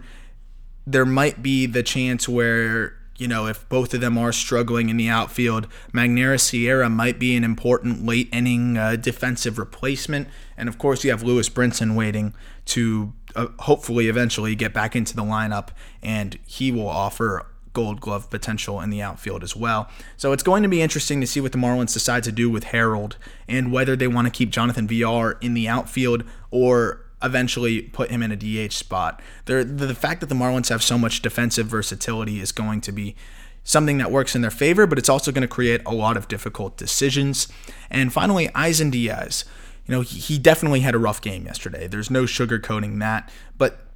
there 0.85 1.05
might 1.05 1.41
be 1.41 1.65
the 1.65 1.83
chance 1.83 2.27
where 2.29 2.93
you 3.17 3.27
know, 3.27 3.47
if 3.47 3.67
both 3.67 3.93
of 3.93 4.01
them 4.01 4.17
are 4.17 4.31
struggling 4.31 4.89
in 4.89 4.97
the 4.97 5.09
outfield, 5.09 5.67
Magneuris 5.91 6.41
Sierra 6.41 6.89
might 6.89 7.17
be 7.19 7.35
an 7.35 7.43
important 7.43 8.05
late 8.05 8.29
inning 8.31 8.77
uh, 8.77 8.95
defensive 8.95 9.57
replacement. 9.57 10.27
And 10.55 10.69
of 10.69 10.77
course, 10.77 11.03
you 11.03 11.09
have 11.09 11.23
Lewis 11.23 11.49
Brinson 11.49 11.95
waiting 11.95 12.35
to 12.65 13.13
uh, 13.35 13.47
hopefully 13.59 14.07
eventually 14.07 14.55
get 14.55 14.73
back 14.73 14.95
into 14.95 15.15
the 15.15 15.23
lineup, 15.23 15.69
and 16.03 16.37
he 16.45 16.71
will 16.71 16.87
offer 16.87 17.47
gold 17.77 18.01
glove 18.01 18.27
potential 18.31 18.81
in 18.81 18.89
the 18.89 19.03
outfield 19.03 19.43
as 19.43 19.55
well. 19.55 19.87
So 20.17 20.31
it's 20.31 20.41
going 20.41 20.63
to 20.63 20.67
be 20.67 20.81
interesting 20.81 21.21
to 21.21 21.27
see 21.27 21.39
what 21.39 21.51
the 21.51 21.59
Marlins 21.59 21.93
decide 21.93 22.23
to 22.23 22.31
do 22.31 22.49
with 22.49 22.63
Harold 22.63 23.17
and 23.47 23.71
whether 23.71 23.95
they 23.95 24.07
want 24.07 24.25
to 24.25 24.31
keep 24.31 24.49
Jonathan 24.49 24.87
Villar 24.87 25.37
in 25.41 25.53
the 25.53 25.67
outfield 25.67 26.23
or 26.49 27.05
eventually 27.21 27.83
put 27.83 28.09
him 28.09 28.23
in 28.23 28.31
a 28.31 28.35
DH 28.35 28.73
spot. 28.73 29.21
the, 29.45 29.93
fact 29.93 30.21
that 30.21 30.25
the 30.25 30.33
Marlins 30.33 30.69
have 30.69 30.81
so 30.81 30.97
much 30.97 31.21
defensive 31.21 31.67
versatility 31.67 32.39
is 32.39 32.51
going 32.51 32.81
to 32.81 32.91
be 32.91 33.15
something 33.63 33.99
that 33.99 34.09
works 34.09 34.35
in 34.35 34.41
their 34.41 34.49
favor, 34.49 34.87
but 34.87 34.97
it's 34.97 35.09
also 35.09 35.31
going 35.31 35.43
to 35.43 35.47
create 35.47 35.81
a 35.85 35.93
lot 35.93 36.17
of 36.17 36.27
difficult 36.27 36.77
decisions. 36.77 37.47
And 37.91 38.11
finally, 38.11 38.49
Isan 38.57 38.89
Diaz. 38.89 39.45
You 39.85 39.91
know, 39.93 40.01
he 40.01 40.39
definitely 40.39 40.79
had 40.79 40.95
a 40.95 40.97
rough 40.97 41.21
game 41.21 41.45
yesterday. 41.45 41.85
There's 41.85 42.09
no 42.09 42.23
sugarcoating 42.23 42.97
that, 42.99 43.31
but 43.57 43.86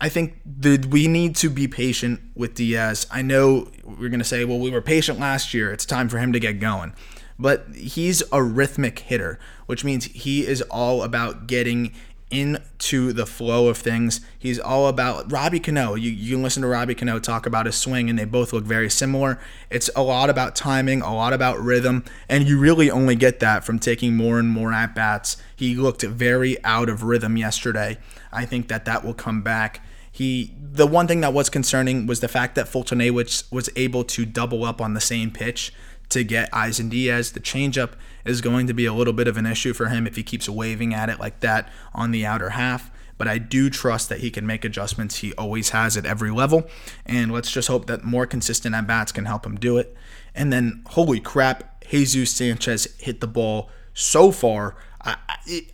I 0.00 0.08
think 0.08 0.40
the, 0.44 0.86
we 0.90 1.08
need 1.08 1.36
to 1.36 1.50
be 1.50 1.68
patient 1.68 2.20
with 2.34 2.54
Diaz. 2.54 3.06
I 3.10 3.22
know 3.22 3.70
we're 3.84 4.08
going 4.08 4.18
to 4.18 4.24
say, 4.24 4.44
well, 4.44 4.58
we 4.58 4.70
were 4.70 4.82
patient 4.82 5.18
last 5.18 5.54
year. 5.54 5.72
It's 5.72 5.86
time 5.86 6.08
for 6.08 6.18
him 6.18 6.32
to 6.32 6.40
get 6.40 6.60
going. 6.60 6.94
But 7.38 7.66
he's 7.74 8.22
a 8.30 8.42
rhythmic 8.42 9.00
hitter, 9.00 9.38
which 9.66 9.84
means 9.84 10.04
he 10.06 10.46
is 10.46 10.62
all 10.62 11.02
about 11.02 11.46
getting 11.46 11.92
into 12.34 13.12
the 13.12 13.26
flow 13.26 13.68
of 13.68 13.78
things. 13.78 14.20
He's 14.38 14.58
all 14.58 14.88
about 14.88 15.30
Robbie 15.30 15.60
Cano. 15.60 15.94
You, 15.94 16.10
you 16.10 16.34
can 16.34 16.42
listen 16.42 16.62
to 16.62 16.68
Robbie 16.68 16.94
Cano 16.94 17.18
talk 17.18 17.46
about 17.46 17.66
his 17.66 17.76
swing, 17.76 18.10
and 18.10 18.18
they 18.18 18.24
both 18.24 18.52
look 18.52 18.64
very 18.64 18.90
similar. 18.90 19.38
It's 19.70 19.88
a 19.94 20.02
lot 20.02 20.30
about 20.30 20.56
timing, 20.56 21.02
a 21.02 21.14
lot 21.14 21.32
about 21.32 21.58
rhythm, 21.60 22.04
and 22.28 22.46
you 22.46 22.58
really 22.58 22.90
only 22.90 23.16
get 23.16 23.40
that 23.40 23.64
from 23.64 23.78
taking 23.78 24.16
more 24.16 24.38
and 24.38 24.48
more 24.48 24.72
at 24.72 24.94
bats. 24.94 25.36
He 25.54 25.74
looked 25.74 26.02
very 26.02 26.62
out 26.64 26.88
of 26.88 27.02
rhythm 27.02 27.36
yesterday. 27.36 27.98
I 28.32 28.44
think 28.44 28.68
that 28.68 28.84
that 28.84 29.04
will 29.04 29.14
come 29.14 29.42
back. 29.42 29.84
He 30.10 30.54
the 30.60 30.86
one 30.86 31.08
thing 31.08 31.20
that 31.22 31.32
was 31.32 31.50
concerning 31.50 32.06
was 32.06 32.20
the 32.20 32.28
fact 32.28 32.54
that 32.54 32.66
Foltynewicz 32.66 33.50
was 33.52 33.68
able 33.74 34.04
to 34.04 34.24
double 34.24 34.64
up 34.64 34.80
on 34.80 34.94
the 34.94 35.00
same 35.00 35.30
pitch 35.30 35.72
to 36.14 36.24
get 36.24 36.48
Isan 36.54 36.88
Diaz. 36.88 37.32
The 37.32 37.40
changeup 37.40 37.92
is 38.24 38.40
going 38.40 38.66
to 38.66 38.74
be 38.74 38.86
a 38.86 38.92
little 38.92 39.12
bit 39.12 39.28
of 39.28 39.36
an 39.36 39.46
issue 39.46 39.72
for 39.72 39.86
him 39.86 40.06
if 40.06 40.16
he 40.16 40.22
keeps 40.22 40.48
waving 40.48 40.94
at 40.94 41.08
it 41.08 41.20
like 41.20 41.40
that 41.40 41.68
on 41.92 42.10
the 42.10 42.24
outer 42.26 42.50
half. 42.50 42.90
But 43.16 43.28
I 43.28 43.38
do 43.38 43.70
trust 43.70 44.08
that 44.08 44.20
he 44.20 44.30
can 44.30 44.46
make 44.46 44.64
adjustments. 44.64 45.18
He 45.18 45.32
always 45.34 45.70
has 45.70 45.96
at 45.96 46.04
every 46.04 46.30
level. 46.30 46.66
And 47.06 47.32
let's 47.32 47.50
just 47.50 47.68
hope 47.68 47.86
that 47.86 48.02
more 48.02 48.26
consistent 48.26 48.74
at 48.74 48.86
bats 48.86 49.12
can 49.12 49.26
help 49.26 49.46
him 49.46 49.56
do 49.56 49.78
it. 49.78 49.94
And 50.34 50.52
then, 50.52 50.82
holy 50.86 51.20
crap, 51.20 51.84
Jesus 51.88 52.32
Sanchez 52.32 52.92
hit 52.98 53.20
the 53.20 53.28
ball 53.28 53.70
so 53.92 54.32
far. 54.32 54.76
I, 55.00 55.16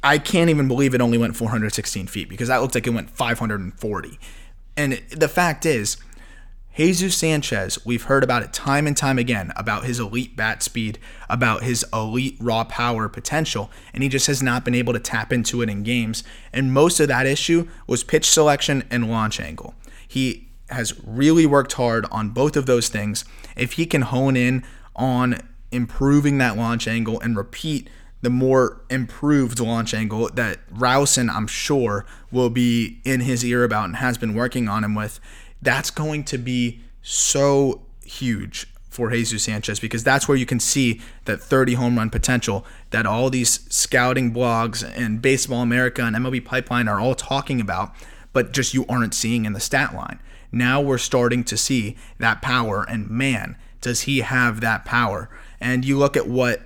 I 0.03 0.19
can't 0.19 0.51
even 0.51 0.69
believe 0.69 0.95
it 0.95 1.01
only 1.01 1.17
went 1.17 1.37
416 1.37 2.09
feet 2.09 2.29
because 2.29 2.49
that 2.49 2.59
looked 2.59 2.75
like 2.75 2.87
it 2.87 2.91
went 2.91 3.11
540. 3.11 4.19
And 4.77 5.01
the 5.11 5.29
fact 5.29 5.65
is, 5.65 5.97
Jesus 6.81 7.15
Sanchez, 7.15 7.85
we've 7.85 8.05
heard 8.05 8.25
about 8.25 8.43
it 8.43 8.55
time 8.55 8.87
and 8.87 8.97
time 8.97 9.19
again 9.19 9.53
about 9.55 9.85
his 9.85 10.01
elite 10.01 10.35
bat 10.35 10.63
speed, 10.63 10.99
about 11.29 11.63
his 11.63 11.85
elite 11.93 12.39
raw 12.41 12.65
power 12.65 13.07
potential, 13.07 13.71
and 13.93 14.03
he 14.03 14.09
just 14.09 14.27
has 14.29 14.43
not 14.43 14.65
been 14.65 14.75
able 14.75 14.95
to 14.95 14.99
tap 14.99 15.31
into 15.31 15.61
it 15.61 15.69
in 15.69 15.83
games. 15.83 16.25
And 16.55 16.73
most 16.73 16.99
of 16.99 17.09
that 17.09 17.27
issue 17.27 17.69
was 17.87 18.03
pitch 18.03 18.25
selection 18.25 18.85
and 18.91 19.11
launch 19.11 19.41
angle. 19.41 19.75
He 20.09 20.49
has 20.71 20.99
really 21.05 21.45
worked 21.45 21.75
hard 21.75 22.07
on 22.11 22.31
both 22.31 22.57
of 22.57 22.65
those 22.65 22.89
things. 22.89 23.27
If 23.59 23.73
he 23.73 23.85
can 23.85 24.01
hone 24.01 24.35
in 24.35 24.65
on 24.97 25.39
improving 25.71 26.39
that 26.39 26.57
launch 26.57 26.89
angle 26.89 27.21
and 27.21 27.37
repeat 27.37 27.91
the 28.23 28.31
more 28.31 28.81
improved 28.89 29.61
launch 29.61 29.93
angle 29.93 30.31
that 30.31 30.61
Rowson, 30.71 31.29
I'm 31.29 31.47
sure, 31.47 32.07
will 32.33 32.51
be 32.51 33.01
in 33.05 33.21
his 33.21 33.45
ear 33.45 33.65
about 33.65 33.85
and 33.85 33.97
has 33.97 34.17
been 34.17 34.35
working 34.35 34.67
on 34.67 34.83
him 34.83 34.95
with, 34.95 35.21
that's 35.63 35.91
going 35.91 36.25
to 36.25 36.39
be 36.39 36.81
so 37.03 37.83
huge 38.05 38.67
for 38.89 39.11
Jesus 39.11 39.45
Sanchez 39.45 39.79
because 39.79 40.03
that's 40.03 40.27
where 40.27 40.37
you 40.37 40.45
can 40.47 40.59
see 40.59 41.01
that 41.25 41.41
30 41.41 41.75
home 41.75 41.97
run 41.97 42.11
potential 42.11 42.67
that 42.91 43.07
all 43.07 43.31
these 43.31 43.61
scouting 43.73 44.35
blogs 44.35 44.83
and 44.97 45.23
Baseball 45.23 45.63
America 45.63 46.03
and 46.03 46.17
MLB 46.17 46.45
Pipeline 46.45 46.89
are 46.89 47.01
all 47.01 47.15
talking 47.15 47.61
about, 47.61 47.93
but 48.33 48.53
just 48.53 48.75
you 48.75 48.85
aren't 48.89 49.15
seeing 49.15 49.45
in 49.45 49.53
the 49.53 49.61
stat 49.61 49.95
line. 49.95 50.19
Now 50.51 50.81
we're 50.81 50.99
starting 50.99 51.45
to 51.45 51.57
see 51.57 51.97
that 52.19 52.43
power, 52.43 52.85
and 52.89 53.09
man, 53.09 53.57
does 53.81 54.03
he 54.03 54.19
have 54.21 54.61
that 54.61 54.85
power. 54.85 55.31
And 55.61 55.85
you 55.85 55.97
look 55.97 56.17
at 56.17 56.27
what 56.27 56.63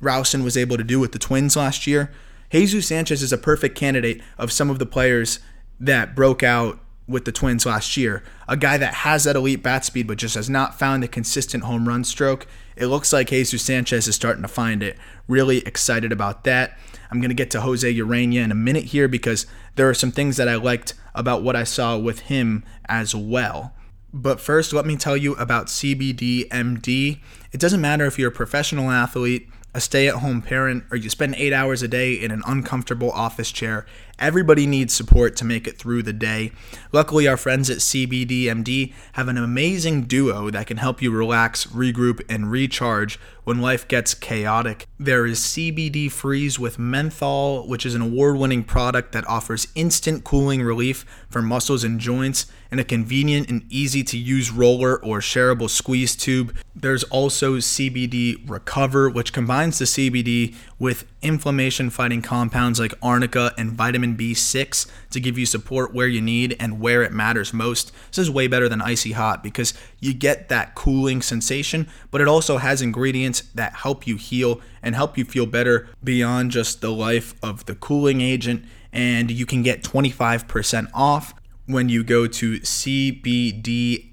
Rowson 0.00 0.44
was 0.44 0.56
able 0.56 0.76
to 0.76 0.84
do 0.84 1.00
with 1.00 1.12
the 1.12 1.18
Twins 1.18 1.56
last 1.56 1.86
year. 1.86 2.12
Jesus 2.50 2.86
Sanchez 2.86 3.22
is 3.22 3.32
a 3.32 3.38
perfect 3.38 3.76
candidate 3.76 4.22
of 4.38 4.52
some 4.52 4.70
of 4.70 4.78
the 4.78 4.86
players 4.86 5.40
that 5.78 6.14
broke 6.14 6.42
out 6.42 6.80
with 7.10 7.24
the 7.24 7.32
Twins 7.32 7.66
last 7.66 7.96
year. 7.96 8.22
A 8.48 8.56
guy 8.56 8.78
that 8.78 8.94
has 8.94 9.24
that 9.24 9.36
elite 9.36 9.62
bat 9.62 9.84
speed 9.84 10.06
but 10.06 10.18
just 10.18 10.36
has 10.36 10.48
not 10.48 10.78
found 10.78 11.04
a 11.04 11.08
consistent 11.08 11.64
home 11.64 11.86
run 11.86 12.04
stroke. 12.04 12.46
It 12.76 12.86
looks 12.86 13.12
like 13.12 13.28
Jesus 13.28 13.62
Sanchez 13.62 14.08
is 14.08 14.14
starting 14.14 14.42
to 14.42 14.48
find 14.48 14.82
it. 14.82 14.96
Really 15.28 15.58
excited 15.58 16.12
about 16.12 16.44
that. 16.44 16.78
I'm 17.10 17.20
going 17.20 17.30
to 17.30 17.34
get 17.34 17.50
to 17.50 17.60
Jose 17.60 17.92
Urena 17.92 18.44
in 18.44 18.52
a 18.52 18.54
minute 18.54 18.84
here 18.84 19.08
because 19.08 19.46
there 19.74 19.88
are 19.88 19.94
some 19.94 20.12
things 20.12 20.36
that 20.36 20.48
I 20.48 20.54
liked 20.54 20.94
about 21.14 21.42
what 21.42 21.56
I 21.56 21.64
saw 21.64 21.98
with 21.98 22.20
him 22.20 22.64
as 22.88 23.14
well. 23.14 23.74
But 24.12 24.40
first, 24.40 24.72
let 24.72 24.86
me 24.86 24.96
tell 24.96 25.16
you 25.16 25.34
about 25.34 25.66
CBD 25.66 26.48
MD. 26.48 27.20
It 27.52 27.60
doesn't 27.60 27.80
matter 27.80 28.06
if 28.06 28.18
you're 28.18 28.30
a 28.30 28.32
professional 28.32 28.90
athlete, 28.90 29.48
a 29.72 29.80
stay 29.80 30.08
at 30.08 30.16
home 30.16 30.42
parent, 30.42 30.84
or 30.90 30.96
you 30.96 31.08
spend 31.08 31.34
eight 31.36 31.52
hours 31.52 31.82
a 31.82 31.88
day 31.88 32.14
in 32.14 32.30
an 32.30 32.42
uncomfortable 32.46 33.10
office 33.12 33.52
chair, 33.52 33.86
everybody 34.18 34.66
needs 34.66 34.92
support 34.92 35.36
to 35.36 35.44
make 35.44 35.66
it 35.66 35.78
through 35.78 36.02
the 36.02 36.12
day. 36.12 36.52
Luckily, 36.92 37.28
our 37.28 37.36
friends 37.36 37.70
at 37.70 37.78
CBDMD 37.78 38.92
have 39.12 39.28
an 39.28 39.38
amazing 39.38 40.02
duo 40.02 40.50
that 40.50 40.66
can 40.66 40.78
help 40.78 41.00
you 41.00 41.10
relax, 41.10 41.66
regroup, 41.66 42.20
and 42.28 42.50
recharge 42.50 43.18
when 43.44 43.60
life 43.60 43.86
gets 43.88 44.12
chaotic. 44.12 44.86
There 44.98 45.24
is 45.24 45.40
CBD 45.40 46.10
Freeze 46.10 46.58
with 46.58 46.78
menthol, 46.78 47.66
which 47.66 47.86
is 47.86 47.94
an 47.94 48.02
award 48.02 48.36
winning 48.36 48.64
product 48.64 49.12
that 49.12 49.26
offers 49.26 49.68
instant 49.74 50.24
cooling 50.24 50.62
relief 50.62 51.04
for 51.30 51.40
muscles 51.40 51.84
and 51.84 52.00
joints 52.00 52.46
and 52.70 52.78
a 52.78 52.84
convenient 52.84 53.48
and 53.48 53.64
easy 53.70 54.02
to 54.04 54.18
use 54.18 54.50
roller 54.50 54.96
or 55.02 55.20
shareable 55.20 55.70
squeeze 55.70 56.14
tube. 56.14 56.54
There's 56.74 57.04
also 57.04 57.56
CBD 57.56 58.48
Recover, 58.48 59.08
which 59.08 59.32
combines 59.32 59.78
the 59.78 59.84
CBD 59.84 60.54
with 60.78 61.04
inflammation 61.22 61.90
fighting 61.90 62.22
compounds 62.22 62.80
like 62.80 62.94
arnica 63.02 63.52
and 63.58 63.72
vitamin 63.72 64.16
B6 64.16 64.90
to 65.10 65.20
give 65.20 65.38
you 65.38 65.46
support 65.46 65.92
where 65.92 66.06
you 66.06 66.20
need 66.20 66.56
and 66.58 66.80
where 66.80 67.02
it 67.02 67.12
matters 67.12 67.52
most. 67.52 67.92
This 68.08 68.18
is 68.18 68.30
way 68.30 68.46
better 68.46 68.68
than 68.68 68.80
icy 68.80 69.12
hot 69.12 69.42
because 69.42 69.74
you 69.98 70.14
get 70.14 70.48
that 70.48 70.74
cooling 70.74 71.22
sensation, 71.22 71.88
but 72.10 72.20
it 72.20 72.28
also 72.28 72.58
has 72.58 72.82
ingredients 72.82 73.42
that 73.54 73.74
help 73.74 74.06
you 74.06 74.16
heal 74.16 74.60
and 74.82 74.94
help 74.94 75.18
you 75.18 75.24
feel 75.24 75.46
better 75.46 75.88
beyond 76.02 76.50
just 76.50 76.80
the 76.80 76.92
life 76.92 77.34
of 77.42 77.66
the 77.66 77.74
cooling 77.74 78.20
agent. 78.20 78.64
And 78.92 79.30
you 79.30 79.46
can 79.46 79.62
get 79.62 79.82
25% 79.82 80.90
off 80.92 81.34
when 81.66 81.88
you 81.88 82.02
go 82.02 82.26
to 82.26 82.60
cbdmd.com. 82.60 84.06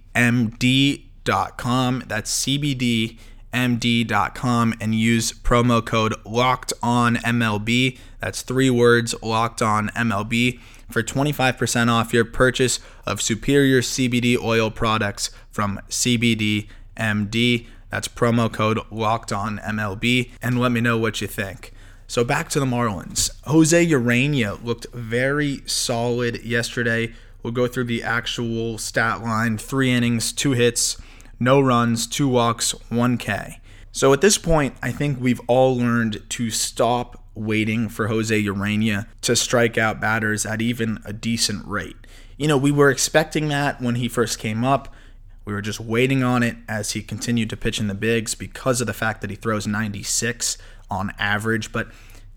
That's 2.08 2.46
cbdmd.com 2.46 3.18
and 4.80 4.96
use 4.96 5.32
promo 5.32 5.86
code 5.86 6.14
locked 6.26 6.74
on 6.84 7.16
MLB. 7.18 7.98
That's 8.20 8.42
three 8.42 8.70
words 8.70 9.16
locked 9.22 9.62
on 9.62 9.90
MLB 9.90 10.60
for 10.90 11.04
25% 11.04 11.90
off 11.90 12.14
your 12.14 12.26
purchase 12.26 12.80
of 13.06 13.22
superior 13.22 13.82
CBD 13.82 14.38
oil 14.38 14.72
products 14.72 15.32
from 15.50 15.80
CBDMD. 15.90 17.68
That's 17.90 18.08
promo 18.08 18.52
code 18.52 18.80
locked 18.92 19.32
on 19.32 19.60
MLB 19.60 20.32
and 20.42 20.60
let 20.60 20.72
me 20.72 20.82
know 20.82 20.98
what 20.98 21.22
you 21.22 21.28
think. 21.28 21.74
So 22.08 22.24
back 22.24 22.50
to 22.50 22.60
the 22.60 22.66
Marlins. 22.66 23.32
Jose 23.44 23.86
Urena 23.86 24.64
looked 24.64 24.88
very 24.94 25.62
solid 25.66 26.44
yesterday 26.44 27.14
We'll 27.48 27.54
go 27.54 27.68
through 27.68 27.86
the 27.86 28.04
actual 28.04 28.78
stat 28.78 29.22
line 29.22 29.58
three 29.58 29.90
innings, 29.90 30.34
two 30.34 30.52
hits, 30.52 30.98
no 31.40 31.62
runs, 31.62 32.06
two 32.06 32.28
walks, 32.28 32.74
1K. 32.92 33.60
So 33.94 34.12
at 34.12 34.20
this 34.20 34.38
point, 34.38 34.76
I 34.82 34.92
think 34.92 35.20
we've 35.22 35.40
all 35.48 35.78
learned 35.78 36.30
to 36.32 36.50
stop 36.50 37.24
waiting 37.36 37.88
for 37.88 38.08
Jose 38.08 38.44
Urena 38.44 39.08
to 39.22 39.34
strike 39.34 39.78
out 39.78 40.02
batters 40.02 40.46
at 40.46 40.62
even 40.62 41.00
a 41.06 41.14
decent 41.14 41.66
rate. 41.66 41.96
You 42.36 42.50
know, 42.50 42.58
we 42.58 42.70
were 42.70 42.90
expecting 42.90 43.48
that 43.48 43.82
when 43.82 43.96
he 43.96 44.10
first 44.10 44.40
came 44.40 44.66
up. 44.66 44.94
We 45.46 45.54
were 45.54 45.62
just 45.62 45.80
waiting 45.80 46.24
on 46.24 46.44
it 46.44 46.58
as 46.68 46.92
he 46.92 47.02
continued 47.02 47.50
to 47.52 47.56
pitch 47.56 47.80
in 47.80 47.88
the 47.88 47.96
bigs 47.96 48.36
because 48.36 48.82
of 48.82 48.88
the 48.88 48.94
fact 48.94 49.22
that 49.22 49.30
he 49.30 49.38
throws 49.38 49.66
96 49.66 50.58
on 50.89 51.13
average. 51.17 51.72
But 51.72 51.89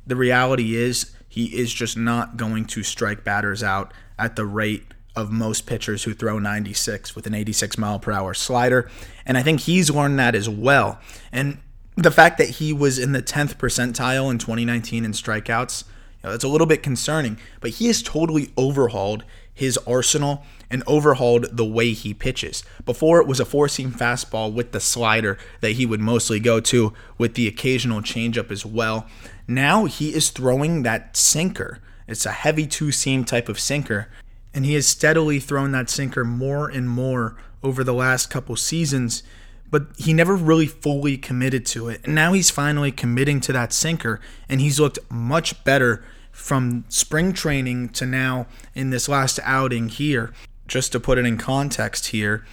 the 0.07 0.16
reality 0.16 0.76
is, 0.76 1.12
he 1.28 1.47
is 1.57 1.73
just 1.73 1.97
not 1.97 2.37
going 2.37 2.64
to 2.66 2.83
strike 2.83 3.23
batters 3.23 3.62
out 3.62 3.92
at 4.19 4.35
the 4.35 4.45
rate 4.45 4.85
of 5.14 5.30
most 5.30 5.66
pitchers 5.66 6.04
who 6.04 6.14
throw 6.14 6.38
96 6.38 7.14
with 7.14 7.26
an 7.26 7.35
86 7.35 7.78
mile 7.78 7.99
per 7.99 8.12
hour 8.12 8.35
slider. 8.35 8.90
And 9.25 9.37
I 9.38 9.42
think 9.42 9.61
he's 9.61 9.90
learned 9.90 10.19
that 10.19 10.35
as 10.35 10.49
well. 10.49 10.99
And 11.30 11.59
the 11.97 12.11
fact 12.11 12.38
that 12.38 12.49
he 12.49 12.73
was 12.73 12.99
in 12.99 13.12
the 13.12 13.23
10th 13.23 13.57
percentile 13.57 14.30
in 14.30 14.38
2019 14.38 15.04
in 15.04 15.12
strikeouts, 15.12 15.85
you 15.85 15.88
know, 16.25 16.30
that's 16.30 16.45
a 16.45 16.49
little 16.49 16.66
bit 16.66 16.83
concerning. 16.83 17.38
But 17.61 17.71
he 17.71 17.87
has 17.87 18.02
totally 18.02 18.52
overhauled 18.57 19.25
his 19.52 19.78
arsenal 19.87 20.45
and 20.71 20.83
overhauled 20.87 21.57
the 21.57 21.65
way 21.65 21.93
he 21.93 22.15
pitches. 22.15 22.62
Before 22.85 23.21
it 23.21 23.27
was 23.27 23.41
a 23.41 23.45
four 23.45 23.69
seam 23.69 23.91
fastball 23.91 24.53
with 24.53 24.73
the 24.73 24.81
slider 24.81 25.37
that 25.61 25.73
he 25.73 25.85
would 25.85 26.00
mostly 26.00 26.39
go 26.39 26.61
to, 26.61 26.93
with 27.19 27.35
the 27.35 27.49
occasional 27.49 28.00
changeup 28.00 28.50
as 28.50 28.65
well. 28.65 29.07
Now 29.49 29.87
he 29.87 30.15
is 30.15 30.31
throwing 30.31 30.83
that 30.83 31.17
sinker. 31.17 31.81
It's 32.07 32.27
a 32.27 32.31
heavy 32.31 32.67
two 32.67 32.93
seam 32.93 33.25
type 33.25 33.49
of 33.49 33.59
sinker. 33.59 34.09
And 34.55 34.65
he 34.65 34.75
has 34.75 34.87
steadily 34.87 35.39
thrown 35.39 35.73
that 35.73 35.91
sinker 35.91 36.25
more 36.25 36.69
and 36.69 36.89
more 36.89 37.37
over 37.62 37.85
the 37.85 37.95
last 37.95 38.31
couple 38.31 38.57
seasons, 38.57 39.23
but 39.71 39.87
he 39.97 40.12
never 40.12 40.35
really 40.35 40.67
fully 40.67 41.17
committed 41.17 41.65
to 41.67 41.89
it. 41.89 42.00
And 42.05 42.15
now 42.15 42.33
he's 42.33 42.50
finally 42.50 42.91
committing 42.91 43.41
to 43.43 43.53
that 43.53 43.73
sinker, 43.73 44.21
and 44.49 44.61
he's 44.61 44.81
looked 44.81 44.99
much 45.11 45.62
better 45.62 46.03
from 46.33 46.85
spring 46.89 47.33
training 47.33 47.91
to 47.91 48.07
now 48.07 48.47
in 48.75 48.91
this 48.91 49.09
last 49.09 49.39
outing 49.45 49.89
here. 49.89 50.33
Just 50.71 50.93
to 50.93 51.00
put 51.00 51.19
it 51.19 51.27
in 51.27 51.37
context 51.37 52.07
here, 52.07 52.45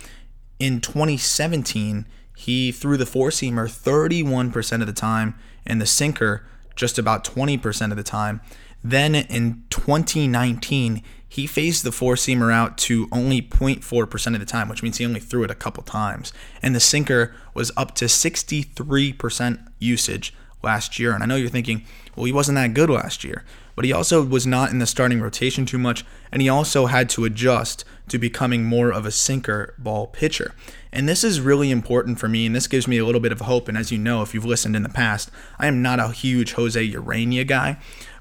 in 0.58 0.82
2017, 0.82 2.08
he 2.36 2.72
threw 2.72 2.98
the 2.98 3.06
four 3.06 3.30
seamer 3.30 3.70
31% 3.70 4.82
of 4.82 4.88
the 4.88 4.92
time 4.92 5.36
and 5.68 5.80
the 5.80 5.86
sinker 5.86 6.44
just 6.76 6.98
about 6.98 7.24
20% 7.24 7.92
of 7.92 7.96
the 7.96 8.02
time. 8.02 8.42
Then 8.84 9.14
in 9.14 9.66
2019, 9.70 11.04
he 11.30 11.46
phased 11.46 11.84
the 11.84 11.92
four 11.92 12.16
seamer 12.16 12.52
out 12.52 12.76
to 12.80 13.08
only 13.12 13.40
0.4% 13.40 14.34
of 14.34 14.40
the 14.40 14.48
time, 14.48 14.68
which 14.68 14.82
means 14.82 14.98
he 14.98 15.06
only 15.06 15.20
threw 15.20 15.44
it 15.44 15.52
a 15.52 15.56
couple 15.56 15.84
times. 15.84 16.34
And 16.64 16.74
the 16.74 16.80
sinker 16.80 17.36
was 17.54 17.72
up 17.78 17.94
to 17.96 18.06
63% 18.06 19.68
usage 19.78 20.34
last 20.64 20.98
year. 20.98 21.14
And 21.14 21.22
I 21.22 21.28
know 21.28 21.36
you're 21.36 21.50
thinking, 21.50 21.86
well, 22.16 22.26
he 22.26 22.32
wasn't 22.32 22.56
that 22.56 22.74
good 22.74 22.90
last 22.90 23.24
year, 23.24 23.46
but 23.76 23.86
he 23.86 23.94
also 23.94 24.24
was 24.24 24.48
not 24.48 24.72
in 24.72 24.80
the 24.80 24.88
starting 24.88 25.22
rotation 25.22 25.68
too 25.68 25.78
much, 25.78 26.04
and 26.32 26.42
he 26.42 26.50
also 26.50 26.88
had 26.88 27.10
to 27.10 27.26
adjust 27.26 27.86
to 28.10 28.18
becoming 28.18 28.64
more 28.64 28.92
of 28.92 29.06
a 29.06 29.12
sinker 29.12 29.74
ball 29.78 30.08
pitcher. 30.08 30.54
And 30.92 31.08
this 31.08 31.24
is 31.24 31.42
really 31.42 31.72
important 31.72 32.20
for 32.20 32.28
me, 32.28 32.46
and 32.46 32.56
this 32.56 32.68
gives 32.68 32.88
me 32.88 32.98
a 32.98 33.06
little 33.06 33.22
bit 33.22 33.32
of 33.32 33.42
hope. 33.42 33.68
And 33.68 33.78
as 33.78 33.92
you 33.92 33.98
know, 33.98 34.22
if 34.22 34.34
you've 34.34 34.46
listened 34.46 34.76
in 34.76 34.84
the 34.84 34.90
past, 34.90 35.30
I 35.60 35.68
am 35.68 35.82
not 35.82 36.00
a 36.00 36.10
huge 36.10 36.54
Jose 36.54 36.92
Urena 36.92 37.46
guy, 37.46 37.78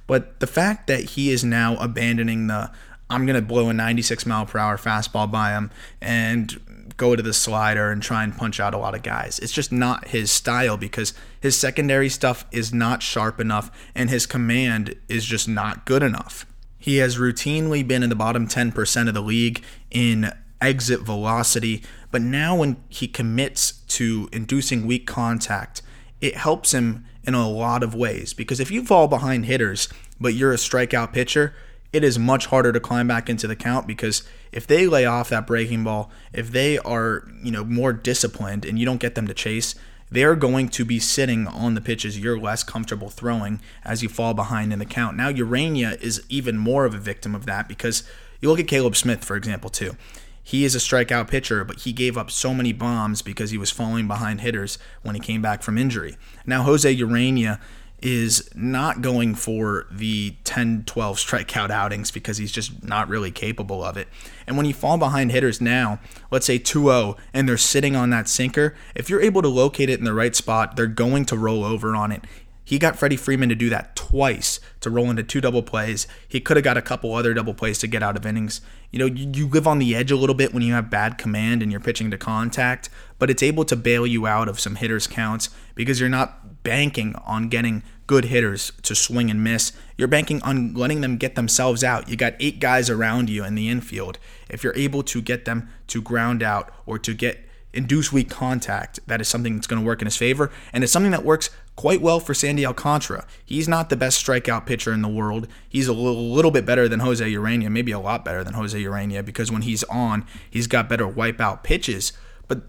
but 0.06 0.40
the 0.40 0.46
fact 0.46 0.86
that 0.86 1.00
he 1.10 1.30
is 1.30 1.44
now 1.44 1.76
abandoning 1.76 2.46
the 2.46 2.70
I'm 3.08 3.24
going 3.24 3.36
to 3.36 3.46
blow 3.46 3.68
a 3.68 3.72
96 3.72 4.26
mile 4.26 4.46
per 4.46 4.58
hour 4.58 4.76
fastball 4.76 5.30
by 5.30 5.52
him 5.52 5.70
and 6.00 6.60
go 6.96 7.14
to 7.14 7.22
the 7.22 7.32
slider 7.32 7.90
and 7.90 8.02
try 8.02 8.24
and 8.24 8.36
punch 8.36 8.58
out 8.58 8.74
a 8.74 8.78
lot 8.78 8.94
of 8.94 9.02
guys. 9.02 9.38
It's 9.38 9.52
just 9.52 9.70
not 9.70 10.08
his 10.08 10.30
style 10.30 10.76
because 10.76 11.14
his 11.40 11.56
secondary 11.56 12.08
stuff 12.08 12.44
is 12.50 12.72
not 12.72 13.02
sharp 13.02 13.38
enough 13.38 13.70
and 13.94 14.10
his 14.10 14.26
command 14.26 14.96
is 15.08 15.24
just 15.24 15.48
not 15.48 15.84
good 15.84 16.02
enough. 16.02 16.46
He 16.86 16.98
has 16.98 17.18
routinely 17.18 17.84
been 17.84 18.04
in 18.04 18.10
the 18.10 18.14
bottom 18.14 18.46
10% 18.46 19.08
of 19.08 19.14
the 19.14 19.20
league 19.20 19.60
in 19.90 20.32
exit 20.60 21.00
velocity, 21.00 21.82
but 22.12 22.22
now 22.22 22.54
when 22.54 22.76
he 22.88 23.08
commits 23.08 23.72
to 23.88 24.28
inducing 24.30 24.86
weak 24.86 25.04
contact, 25.04 25.82
it 26.20 26.36
helps 26.36 26.72
him 26.72 27.04
in 27.24 27.34
a 27.34 27.50
lot 27.50 27.82
of 27.82 27.96
ways. 27.96 28.32
Because 28.32 28.60
if 28.60 28.70
you 28.70 28.84
fall 28.84 29.08
behind 29.08 29.46
hitters 29.46 29.88
but 30.20 30.34
you're 30.34 30.52
a 30.52 30.56
strikeout 30.56 31.12
pitcher, 31.12 31.56
it 31.92 32.04
is 32.04 32.20
much 32.20 32.46
harder 32.46 32.72
to 32.72 32.78
climb 32.78 33.08
back 33.08 33.28
into 33.28 33.48
the 33.48 33.56
count 33.56 33.88
because 33.88 34.22
if 34.52 34.64
they 34.64 34.86
lay 34.86 35.04
off 35.04 35.30
that 35.30 35.44
breaking 35.44 35.82
ball, 35.82 36.12
if 36.32 36.52
they 36.52 36.78
are, 36.78 37.28
you 37.42 37.50
know, 37.50 37.64
more 37.64 37.92
disciplined 37.92 38.64
and 38.64 38.78
you 38.78 38.86
don't 38.86 39.00
get 39.00 39.16
them 39.16 39.26
to 39.26 39.34
chase, 39.34 39.74
they're 40.10 40.36
going 40.36 40.68
to 40.68 40.84
be 40.84 40.98
sitting 40.98 41.46
on 41.46 41.74
the 41.74 41.80
pitches 41.80 42.18
you're 42.18 42.38
less 42.38 42.62
comfortable 42.62 43.10
throwing 43.10 43.60
as 43.84 44.02
you 44.02 44.08
fall 44.08 44.34
behind 44.34 44.72
in 44.72 44.78
the 44.78 44.84
count. 44.84 45.16
Now, 45.16 45.30
Urena 45.30 46.00
is 46.00 46.24
even 46.28 46.56
more 46.58 46.84
of 46.84 46.94
a 46.94 46.98
victim 46.98 47.34
of 47.34 47.46
that 47.46 47.68
because 47.68 48.02
you 48.40 48.48
look 48.48 48.60
at 48.60 48.68
Caleb 48.68 48.96
Smith, 48.96 49.24
for 49.24 49.36
example, 49.36 49.70
too. 49.70 49.96
He 50.42 50.64
is 50.64 50.76
a 50.76 50.78
strikeout 50.78 51.28
pitcher, 51.28 51.64
but 51.64 51.80
he 51.80 51.92
gave 51.92 52.16
up 52.16 52.30
so 52.30 52.54
many 52.54 52.72
bombs 52.72 53.20
because 53.20 53.50
he 53.50 53.58
was 53.58 53.72
falling 53.72 54.06
behind 54.06 54.42
hitters 54.42 54.78
when 55.02 55.16
he 55.16 55.20
came 55.20 55.42
back 55.42 55.62
from 55.62 55.76
injury. 55.76 56.16
Now, 56.46 56.62
Jose 56.62 56.96
Urena 56.96 57.58
is 58.02 58.50
not 58.54 59.00
going 59.00 59.34
for 59.34 59.86
the 59.90 60.36
10 60.44 60.84
12 60.84 61.16
strikeout 61.16 61.70
outings 61.70 62.10
because 62.10 62.36
he's 62.36 62.52
just 62.52 62.84
not 62.84 63.08
really 63.08 63.30
capable 63.30 63.82
of 63.82 63.96
it. 63.96 64.08
And 64.46 64.56
when 64.56 64.66
you 64.66 64.74
fall 64.74 64.98
behind 64.98 65.32
hitters 65.32 65.60
now, 65.60 65.98
let's 66.30 66.46
say 66.46 66.58
2 66.58 66.84
0, 66.84 67.16
and 67.32 67.48
they're 67.48 67.56
sitting 67.56 67.96
on 67.96 68.10
that 68.10 68.28
sinker, 68.28 68.74
if 68.94 69.08
you're 69.08 69.22
able 69.22 69.42
to 69.42 69.48
locate 69.48 69.88
it 69.88 69.98
in 69.98 70.04
the 70.04 70.14
right 70.14 70.36
spot, 70.36 70.76
they're 70.76 70.86
going 70.86 71.24
to 71.26 71.36
roll 71.36 71.64
over 71.64 71.96
on 71.96 72.12
it. 72.12 72.24
He 72.66 72.80
got 72.80 72.96
Freddie 72.96 73.16
Freeman 73.16 73.48
to 73.48 73.54
do 73.54 73.70
that 73.70 73.94
twice 73.94 74.58
to 74.80 74.90
roll 74.90 75.08
into 75.08 75.22
two 75.22 75.40
double 75.40 75.62
plays. 75.62 76.08
He 76.26 76.40
could 76.40 76.56
have 76.56 76.64
got 76.64 76.76
a 76.76 76.82
couple 76.82 77.14
other 77.14 77.32
double 77.32 77.54
plays 77.54 77.78
to 77.78 77.86
get 77.86 78.02
out 78.02 78.16
of 78.16 78.26
innings. 78.26 78.60
You 78.90 78.98
know, 78.98 79.06
you, 79.06 79.30
you 79.32 79.46
live 79.46 79.68
on 79.68 79.78
the 79.78 79.94
edge 79.94 80.10
a 80.10 80.16
little 80.16 80.34
bit 80.34 80.52
when 80.52 80.64
you 80.64 80.72
have 80.72 80.90
bad 80.90 81.16
command 81.16 81.62
and 81.62 81.70
you're 81.70 81.80
pitching 81.80 82.10
to 82.10 82.18
contact, 82.18 82.90
but 83.20 83.30
it's 83.30 83.42
able 83.42 83.64
to 83.66 83.76
bail 83.76 84.04
you 84.04 84.26
out 84.26 84.48
of 84.48 84.58
some 84.58 84.74
hitters' 84.74 85.06
counts 85.06 85.48
because 85.76 86.00
you're 86.00 86.08
not 86.08 86.55
banking 86.66 87.14
on 87.24 87.48
getting 87.48 87.84
good 88.08 88.24
hitters 88.24 88.72
to 88.82 88.92
swing 88.92 89.30
and 89.30 89.42
miss. 89.44 89.72
You're 89.96 90.08
banking 90.08 90.42
on 90.42 90.74
letting 90.74 91.00
them 91.00 91.16
get 91.16 91.36
themselves 91.36 91.84
out. 91.84 92.08
You 92.08 92.16
got 92.16 92.34
eight 92.40 92.58
guys 92.58 92.90
around 92.90 93.30
you 93.30 93.44
in 93.44 93.54
the 93.54 93.68
infield. 93.68 94.18
If 94.50 94.64
you're 94.64 94.76
able 94.76 95.04
to 95.04 95.22
get 95.22 95.44
them 95.44 95.70
to 95.86 96.02
ground 96.02 96.42
out 96.42 96.72
or 96.84 96.98
to 96.98 97.14
get 97.14 97.38
induce 97.72 98.12
weak 98.12 98.28
contact, 98.28 98.98
that 99.06 99.20
is 99.20 99.28
something 99.28 99.54
that's 99.54 99.68
going 99.68 99.80
to 99.80 99.86
work 99.86 100.02
in 100.02 100.06
his 100.06 100.16
favor. 100.16 100.50
And 100.72 100.82
it's 100.82 100.92
something 100.92 101.12
that 101.12 101.24
works 101.24 101.50
quite 101.76 102.00
well 102.00 102.18
for 102.18 102.34
Sandy 102.34 102.66
Alcantara. 102.66 103.24
He's 103.44 103.68
not 103.68 103.88
the 103.88 103.96
best 103.96 104.24
strikeout 104.26 104.66
pitcher 104.66 104.92
in 104.92 105.02
the 105.02 105.08
world. 105.08 105.46
He's 105.68 105.86
a 105.86 105.92
little, 105.92 106.32
little 106.32 106.50
bit 106.50 106.66
better 106.66 106.88
than 106.88 106.98
Jose 107.00 107.24
Urena, 107.24 107.70
maybe 107.70 107.92
a 107.92 108.00
lot 108.00 108.24
better 108.24 108.42
than 108.42 108.54
Jose 108.54 108.76
Urena, 108.76 109.24
because 109.24 109.52
when 109.52 109.62
he's 109.62 109.84
on, 109.84 110.26
he's 110.50 110.66
got 110.66 110.88
better 110.88 111.06
wipeout 111.06 111.62
pitches. 111.62 112.12
But 112.48 112.62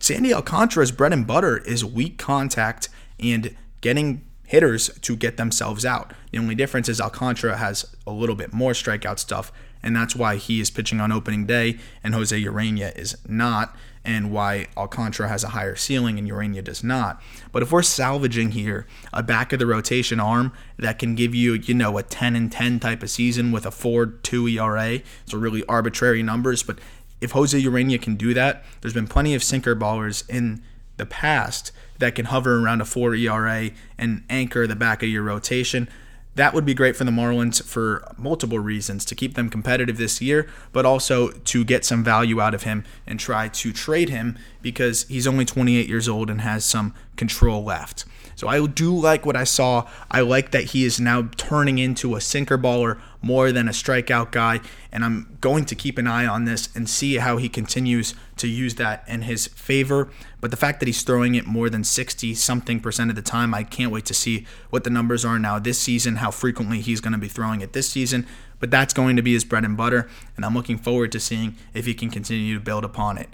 Sandy 0.00 0.34
Alcantara's 0.34 0.90
bread 0.90 1.12
and 1.12 1.26
butter 1.26 1.58
is 1.58 1.84
weak 1.84 2.18
contact 2.18 2.88
and 3.20 3.56
getting 3.80 4.24
hitters 4.50 4.90
to 5.00 5.16
get 5.16 5.36
themselves 5.36 5.84
out. 5.84 6.12
The 6.32 6.38
only 6.38 6.56
difference 6.56 6.88
is 6.88 7.00
Alcantara 7.00 7.56
has 7.58 7.94
a 8.06 8.10
little 8.10 8.34
bit 8.34 8.52
more 8.52 8.72
strikeout 8.72 9.20
stuff, 9.20 9.52
and 9.82 9.94
that's 9.94 10.16
why 10.16 10.36
he 10.36 10.60
is 10.60 10.70
pitching 10.70 11.00
on 11.00 11.12
opening 11.12 11.46
day 11.46 11.78
and 12.02 12.14
Jose 12.14 12.38
Urena 12.42 12.96
is 12.98 13.16
not 13.28 13.76
and 14.04 14.32
why 14.32 14.66
Alcantara 14.76 15.28
has 15.28 15.44
a 15.44 15.48
higher 15.48 15.76
ceiling 15.76 16.18
and 16.18 16.28
Urena 16.28 16.64
does 16.64 16.82
not. 16.82 17.22
But 17.52 17.62
if 17.62 17.70
we're 17.70 17.82
salvaging 17.82 18.52
here 18.52 18.86
a 19.12 19.22
back 19.22 19.52
of 19.52 19.58
the 19.58 19.66
rotation 19.66 20.18
arm 20.18 20.52
that 20.78 20.98
can 20.98 21.14
give 21.14 21.34
you, 21.34 21.52
you 21.52 21.74
know, 21.74 21.96
a 21.98 22.02
10 22.02 22.34
and 22.34 22.50
10 22.50 22.80
type 22.80 23.02
of 23.02 23.10
season 23.10 23.52
with 23.52 23.66
a 23.66 23.70
4-2 23.70 24.54
ERA, 24.54 25.02
so 25.26 25.38
really 25.38 25.64
arbitrary 25.66 26.22
numbers, 26.22 26.62
but 26.62 26.78
if 27.20 27.32
Jose 27.32 27.60
Urena 27.60 28.00
can 28.00 28.16
do 28.16 28.32
that, 28.34 28.64
there's 28.80 28.94
been 28.94 29.06
plenty 29.06 29.34
of 29.34 29.42
sinker 29.42 29.76
ballers 29.76 30.28
in 30.28 30.62
the 30.96 31.06
past 31.06 31.70
that 32.00 32.14
can 32.14 32.26
hover 32.26 32.62
around 32.62 32.80
a 32.80 32.84
4 32.84 33.14
ERA 33.14 33.70
and 33.96 34.24
anchor 34.28 34.66
the 34.66 34.76
back 34.76 35.02
of 35.02 35.08
your 35.08 35.22
rotation. 35.22 35.88
That 36.36 36.54
would 36.54 36.64
be 36.64 36.74
great 36.74 36.96
for 36.96 37.04
the 37.04 37.10
Marlins 37.10 37.62
for 37.62 38.14
multiple 38.16 38.58
reasons 38.58 39.04
to 39.06 39.14
keep 39.14 39.34
them 39.34 39.50
competitive 39.50 39.96
this 39.96 40.20
year, 40.20 40.48
but 40.72 40.86
also 40.86 41.30
to 41.30 41.64
get 41.64 41.84
some 41.84 42.04
value 42.04 42.40
out 42.40 42.54
of 42.54 42.62
him 42.62 42.84
and 43.06 43.18
try 43.18 43.48
to 43.48 43.72
trade 43.72 44.08
him 44.08 44.38
because 44.62 45.04
he's 45.08 45.26
only 45.26 45.44
28 45.44 45.88
years 45.88 46.08
old 46.08 46.30
and 46.30 46.40
has 46.40 46.64
some 46.64 46.94
control 47.20 47.62
left. 47.62 48.06
So 48.34 48.48
I 48.48 48.66
do 48.66 48.96
like 48.96 49.26
what 49.26 49.36
I 49.36 49.44
saw. 49.44 49.86
I 50.10 50.22
like 50.22 50.52
that 50.52 50.64
he 50.72 50.86
is 50.86 50.98
now 50.98 51.28
turning 51.36 51.76
into 51.76 52.16
a 52.16 52.20
sinker 52.22 52.56
baller 52.56 52.98
more 53.20 53.52
than 53.52 53.68
a 53.68 53.72
strikeout 53.72 54.32
guy, 54.32 54.60
and 54.90 55.04
I'm 55.04 55.36
going 55.42 55.66
to 55.66 55.74
keep 55.74 55.98
an 55.98 56.06
eye 56.06 56.24
on 56.24 56.46
this 56.46 56.74
and 56.74 56.88
see 56.88 57.16
how 57.16 57.36
he 57.36 57.50
continues 57.50 58.14
to 58.38 58.48
use 58.48 58.76
that 58.76 59.04
in 59.06 59.22
his 59.22 59.48
favor. 59.48 60.08
But 60.40 60.50
the 60.50 60.56
fact 60.56 60.80
that 60.80 60.86
he's 60.86 61.02
throwing 61.02 61.34
it 61.34 61.46
more 61.46 61.68
than 61.68 61.84
60 61.84 62.34
something 62.34 62.80
percent 62.80 63.10
of 63.10 63.16
the 63.16 63.20
time, 63.20 63.52
I 63.52 63.62
can't 63.62 63.92
wait 63.92 64.06
to 64.06 64.14
see 64.14 64.46
what 64.70 64.84
the 64.84 64.90
numbers 64.90 65.22
are 65.22 65.38
now 65.38 65.58
this 65.58 65.78
season, 65.78 66.16
how 66.16 66.30
frequently 66.30 66.80
he's 66.80 67.02
going 67.02 67.12
to 67.12 67.18
be 67.18 67.28
throwing 67.28 67.60
it 67.60 67.74
this 67.74 67.90
season. 67.90 68.26
But 68.58 68.70
that's 68.70 68.94
going 68.94 69.16
to 69.16 69.22
be 69.22 69.34
his 69.34 69.44
bread 69.44 69.66
and 69.66 69.76
butter, 69.76 70.08
and 70.36 70.46
I'm 70.46 70.54
looking 70.54 70.78
forward 70.78 71.12
to 71.12 71.20
seeing 71.20 71.56
if 71.74 71.84
he 71.84 71.92
can 71.92 72.08
continue 72.08 72.54
to 72.54 72.64
build 72.64 72.86
upon 72.86 73.18
it. 73.18 73.28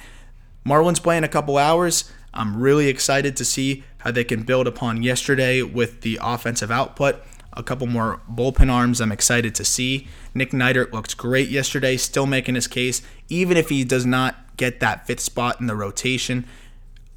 Marlins 0.66 1.00
play 1.00 1.16
in 1.16 1.22
a 1.22 1.28
couple 1.28 1.58
hours. 1.58 2.10
I'm 2.36 2.60
really 2.60 2.88
excited 2.88 3.36
to 3.36 3.44
see 3.44 3.82
how 3.98 4.10
they 4.10 4.24
can 4.24 4.42
build 4.42 4.66
upon 4.66 5.02
yesterday 5.02 5.62
with 5.62 6.02
the 6.02 6.18
offensive 6.22 6.70
output. 6.70 7.22
A 7.52 7.62
couple 7.62 7.86
more 7.86 8.20
bullpen 8.30 8.70
arms 8.70 9.00
I'm 9.00 9.10
excited 9.10 9.54
to 9.54 9.64
see. 9.64 10.06
Nick 10.34 10.50
Neidert 10.50 10.92
looked 10.92 11.16
great 11.16 11.48
yesterday, 11.48 11.96
still 11.96 12.26
making 12.26 12.54
his 12.54 12.66
case, 12.66 13.00
even 13.28 13.56
if 13.56 13.70
he 13.70 13.82
does 13.82 14.04
not 14.04 14.36
get 14.56 14.80
that 14.80 15.06
fifth 15.06 15.20
spot 15.20 15.60
in 15.60 15.66
the 15.66 15.74
rotation. 15.74 16.46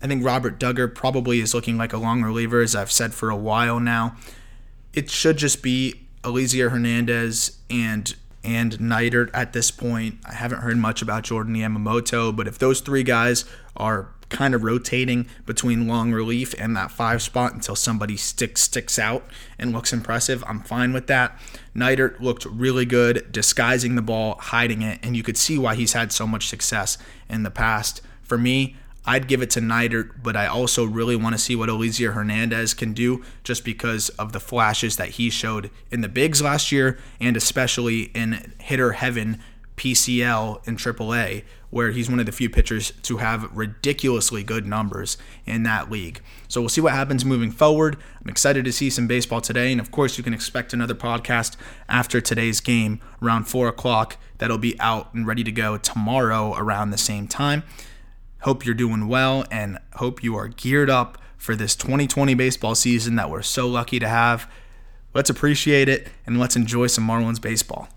I 0.01 0.08
think 0.08 0.23
Robert 0.23 0.60
Dugger 0.60 0.93
probably 0.93 1.41
is 1.41 1.53
looking 1.53 1.77
like 1.77 1.91
a 1.91 1.97
long 1.97 2.23
reliever, 2.23 2.62
as 2.62 2.75
I've 2.75 2.91
said 2.91 3.13
for 3.13 3.29
a 3.29 3.36
while 3.36 3.82
now. 3.82 4.15
It 4.93 5.10
should 5.10 5.38
just 5.38 5.62
be 5.62 6.08
Elieser 6.23 6.71
Hernandez 6.71 7.60
and 7.69 8.15
and 8.41 8.79
Neidert 8.79 9.29
at 9.34 9.51
this 9.51 9.69
point. 9.69 10.17
I 10.25 10.34
haven't 10.34 10.60
heard 10.62 10.77
much 10.77 11.01
about 11.01 11.23
Jordan 11.23 11.55
Yamamoto, 11.55 12.34
but 12.34 12.47
if 12.47 12.58
those 12.58 12.79
three 12.79 13.03
guys 13.03 13.43
are 13.75 14.08
kind 14.30 14.54
of 14.54 14.63
rotating 14.63 15.28
between 15.46 15.88
long 15.88 16.12
relief 16.12 16.54
and 16.58 16.76
that 16.76 16.92
five 16.92 17.22
spot 17.22 17.54
until 17.54 17.76
somebody 17.76 18.15
sticks 18.15 18.62
sticks 18.62 19.00
out 19.00 19.28
and 19.58 19.74
looks 19.74 19.92
impressive. 19.92 20.44
I'm 20.48 20.62
fine 20.62 20.94
with 20.94 21.08
that. 21.08 21.38
Neidert 21.76 22.20
looked 22.20 22.46
really 22.46 22.86
good 22.86 23.32
disguising 23.32 23.96
the 23.96 24.02
ball, 24.02 24.36
hiding 24.39 24.82
it, 24.82 25.00
and 25.04 25.15
you 25.15 25.24
could 25.24 25.38
see 25.38 25.58
why 25.58 25.76
he's 25.76 25.94
had 25.94 26.12
so 26.12 26.28
much 26.28 26.48
success 26.48 26.98
in 27.30 27.44
the 27.44 27.52
past. 27.52 28.02
For 28.22 28.38
me, 28.38 28.76
I'd 29.06 29.28
give 29.28 29.42
it 29.42 29.50
to 29.52 29.60
Neidert, 29.60 30.22
but 30.22 30.36
I 30.36 30.46
also 30.46 30.86
really 30.86 31.15
want 31.15 31.34
to 31.34 31.39
see 31.39 31.56
what 31.56 31.70
Elieser 31.70 32.13
Hernandez 32.13 32.74
can 32.74 32.94
do 32.94 33.24
just 33.44 33.65
because 33.65 34.10
of 34.10 34.34
the 34.34 34.39
flashes 34.39 34.98
that 34.98 35.10
he 35.10 35.30
showed 35.30 35.72
in 35.89 36.02
the 36.02 36.10
bigs 36.10 36.42
last 36.42 36.72
year 36.72 37.00
and 37.20 37.36
especially 37.36 38.04
in 38.13 38.54
hitter 38.60 38.92
heaven 38.92 39.42
PCL 39.80 40.68
in 40.68 40.76
AAA, 40.76 41.44
where 41.70 41.92
he's 41.92 42.10
one 42.10 42.20
of 42.20 42.26
the 42.26 42.34
few 42.34 42.50
pitchers 42.50 42.92
to 43.04 43.18
have 43.18 43.50
ridiculously 43.56 44.44
good 44.44 44.68
numbers 44.68 45.18
in 45.46 45.63
that 45.63 45.89
league. 45.89 46.22
So 46.50 46.60
we'll 46.60 46.70
see 46.70 46.82
what 46.82 46.94
happens 46.94 47.24
moving 47.24 47.50
forward. 47.50 47.96
I'm 48.22 48.30
excited 48.30 48.65
to 48.65 48.74
see 48.74 48.89
some 48.89 49.08
baseball 49.08 49.39
today, 49.39 49.72
and 49.72 49.80
of 49.80 49.89
course, 49.89 50.18
you 50.18 50.24
can 50.24 50.34
expect 50.34 50.74
another 50.74 50.94
podcast 50.94 51.56
after 51.88 52.20
today's 52.20 52.60
game 52.60 53.00
around 53.22 53.46
4 53.46 53.70
o'clock 53.70 54.18
that'll 54.39 54.58
be 54.58 54.78
out 54.82 55.13
and 55.13 55.26
ready 55.26 55.46
to 55.46 55.52
go 55.52 55.78
tomorrow 55.78 56.54
around 56.58 56.89
the 56.89 56.98
same 56.98 57.26
time. 57.26 57.63
Hope 58.42 58.65
you're 58.65 58.76
doing 58.76 59.08
well 59.08 59.46
and 59.50 59.80
hope 59.94 60.22
you 60.22 60.36
are 60.36 60.50
geared 60.50 60.89
up 60.89 61.18
for 61.38 61.56
this 61.56 61.74
2020 61.76 62.34
baseball 62.34 62.76
season 62.76 63.15
that 63.15 63.30
we're 63.30 63.42
so 63.42 63.65
lucky 63.68 63.98
to 64.00 64.10
have. 64.10 64.52
Let's 65.13 65.30
appreciate 65.30 65.88
it 65.88 66.10
and 66.26 66.38
let's 66.38 66.58
enjoy 66.58 66.88
some 66.88 67.08
Marlins 67.08 67.42
baseball. 67.42 67.88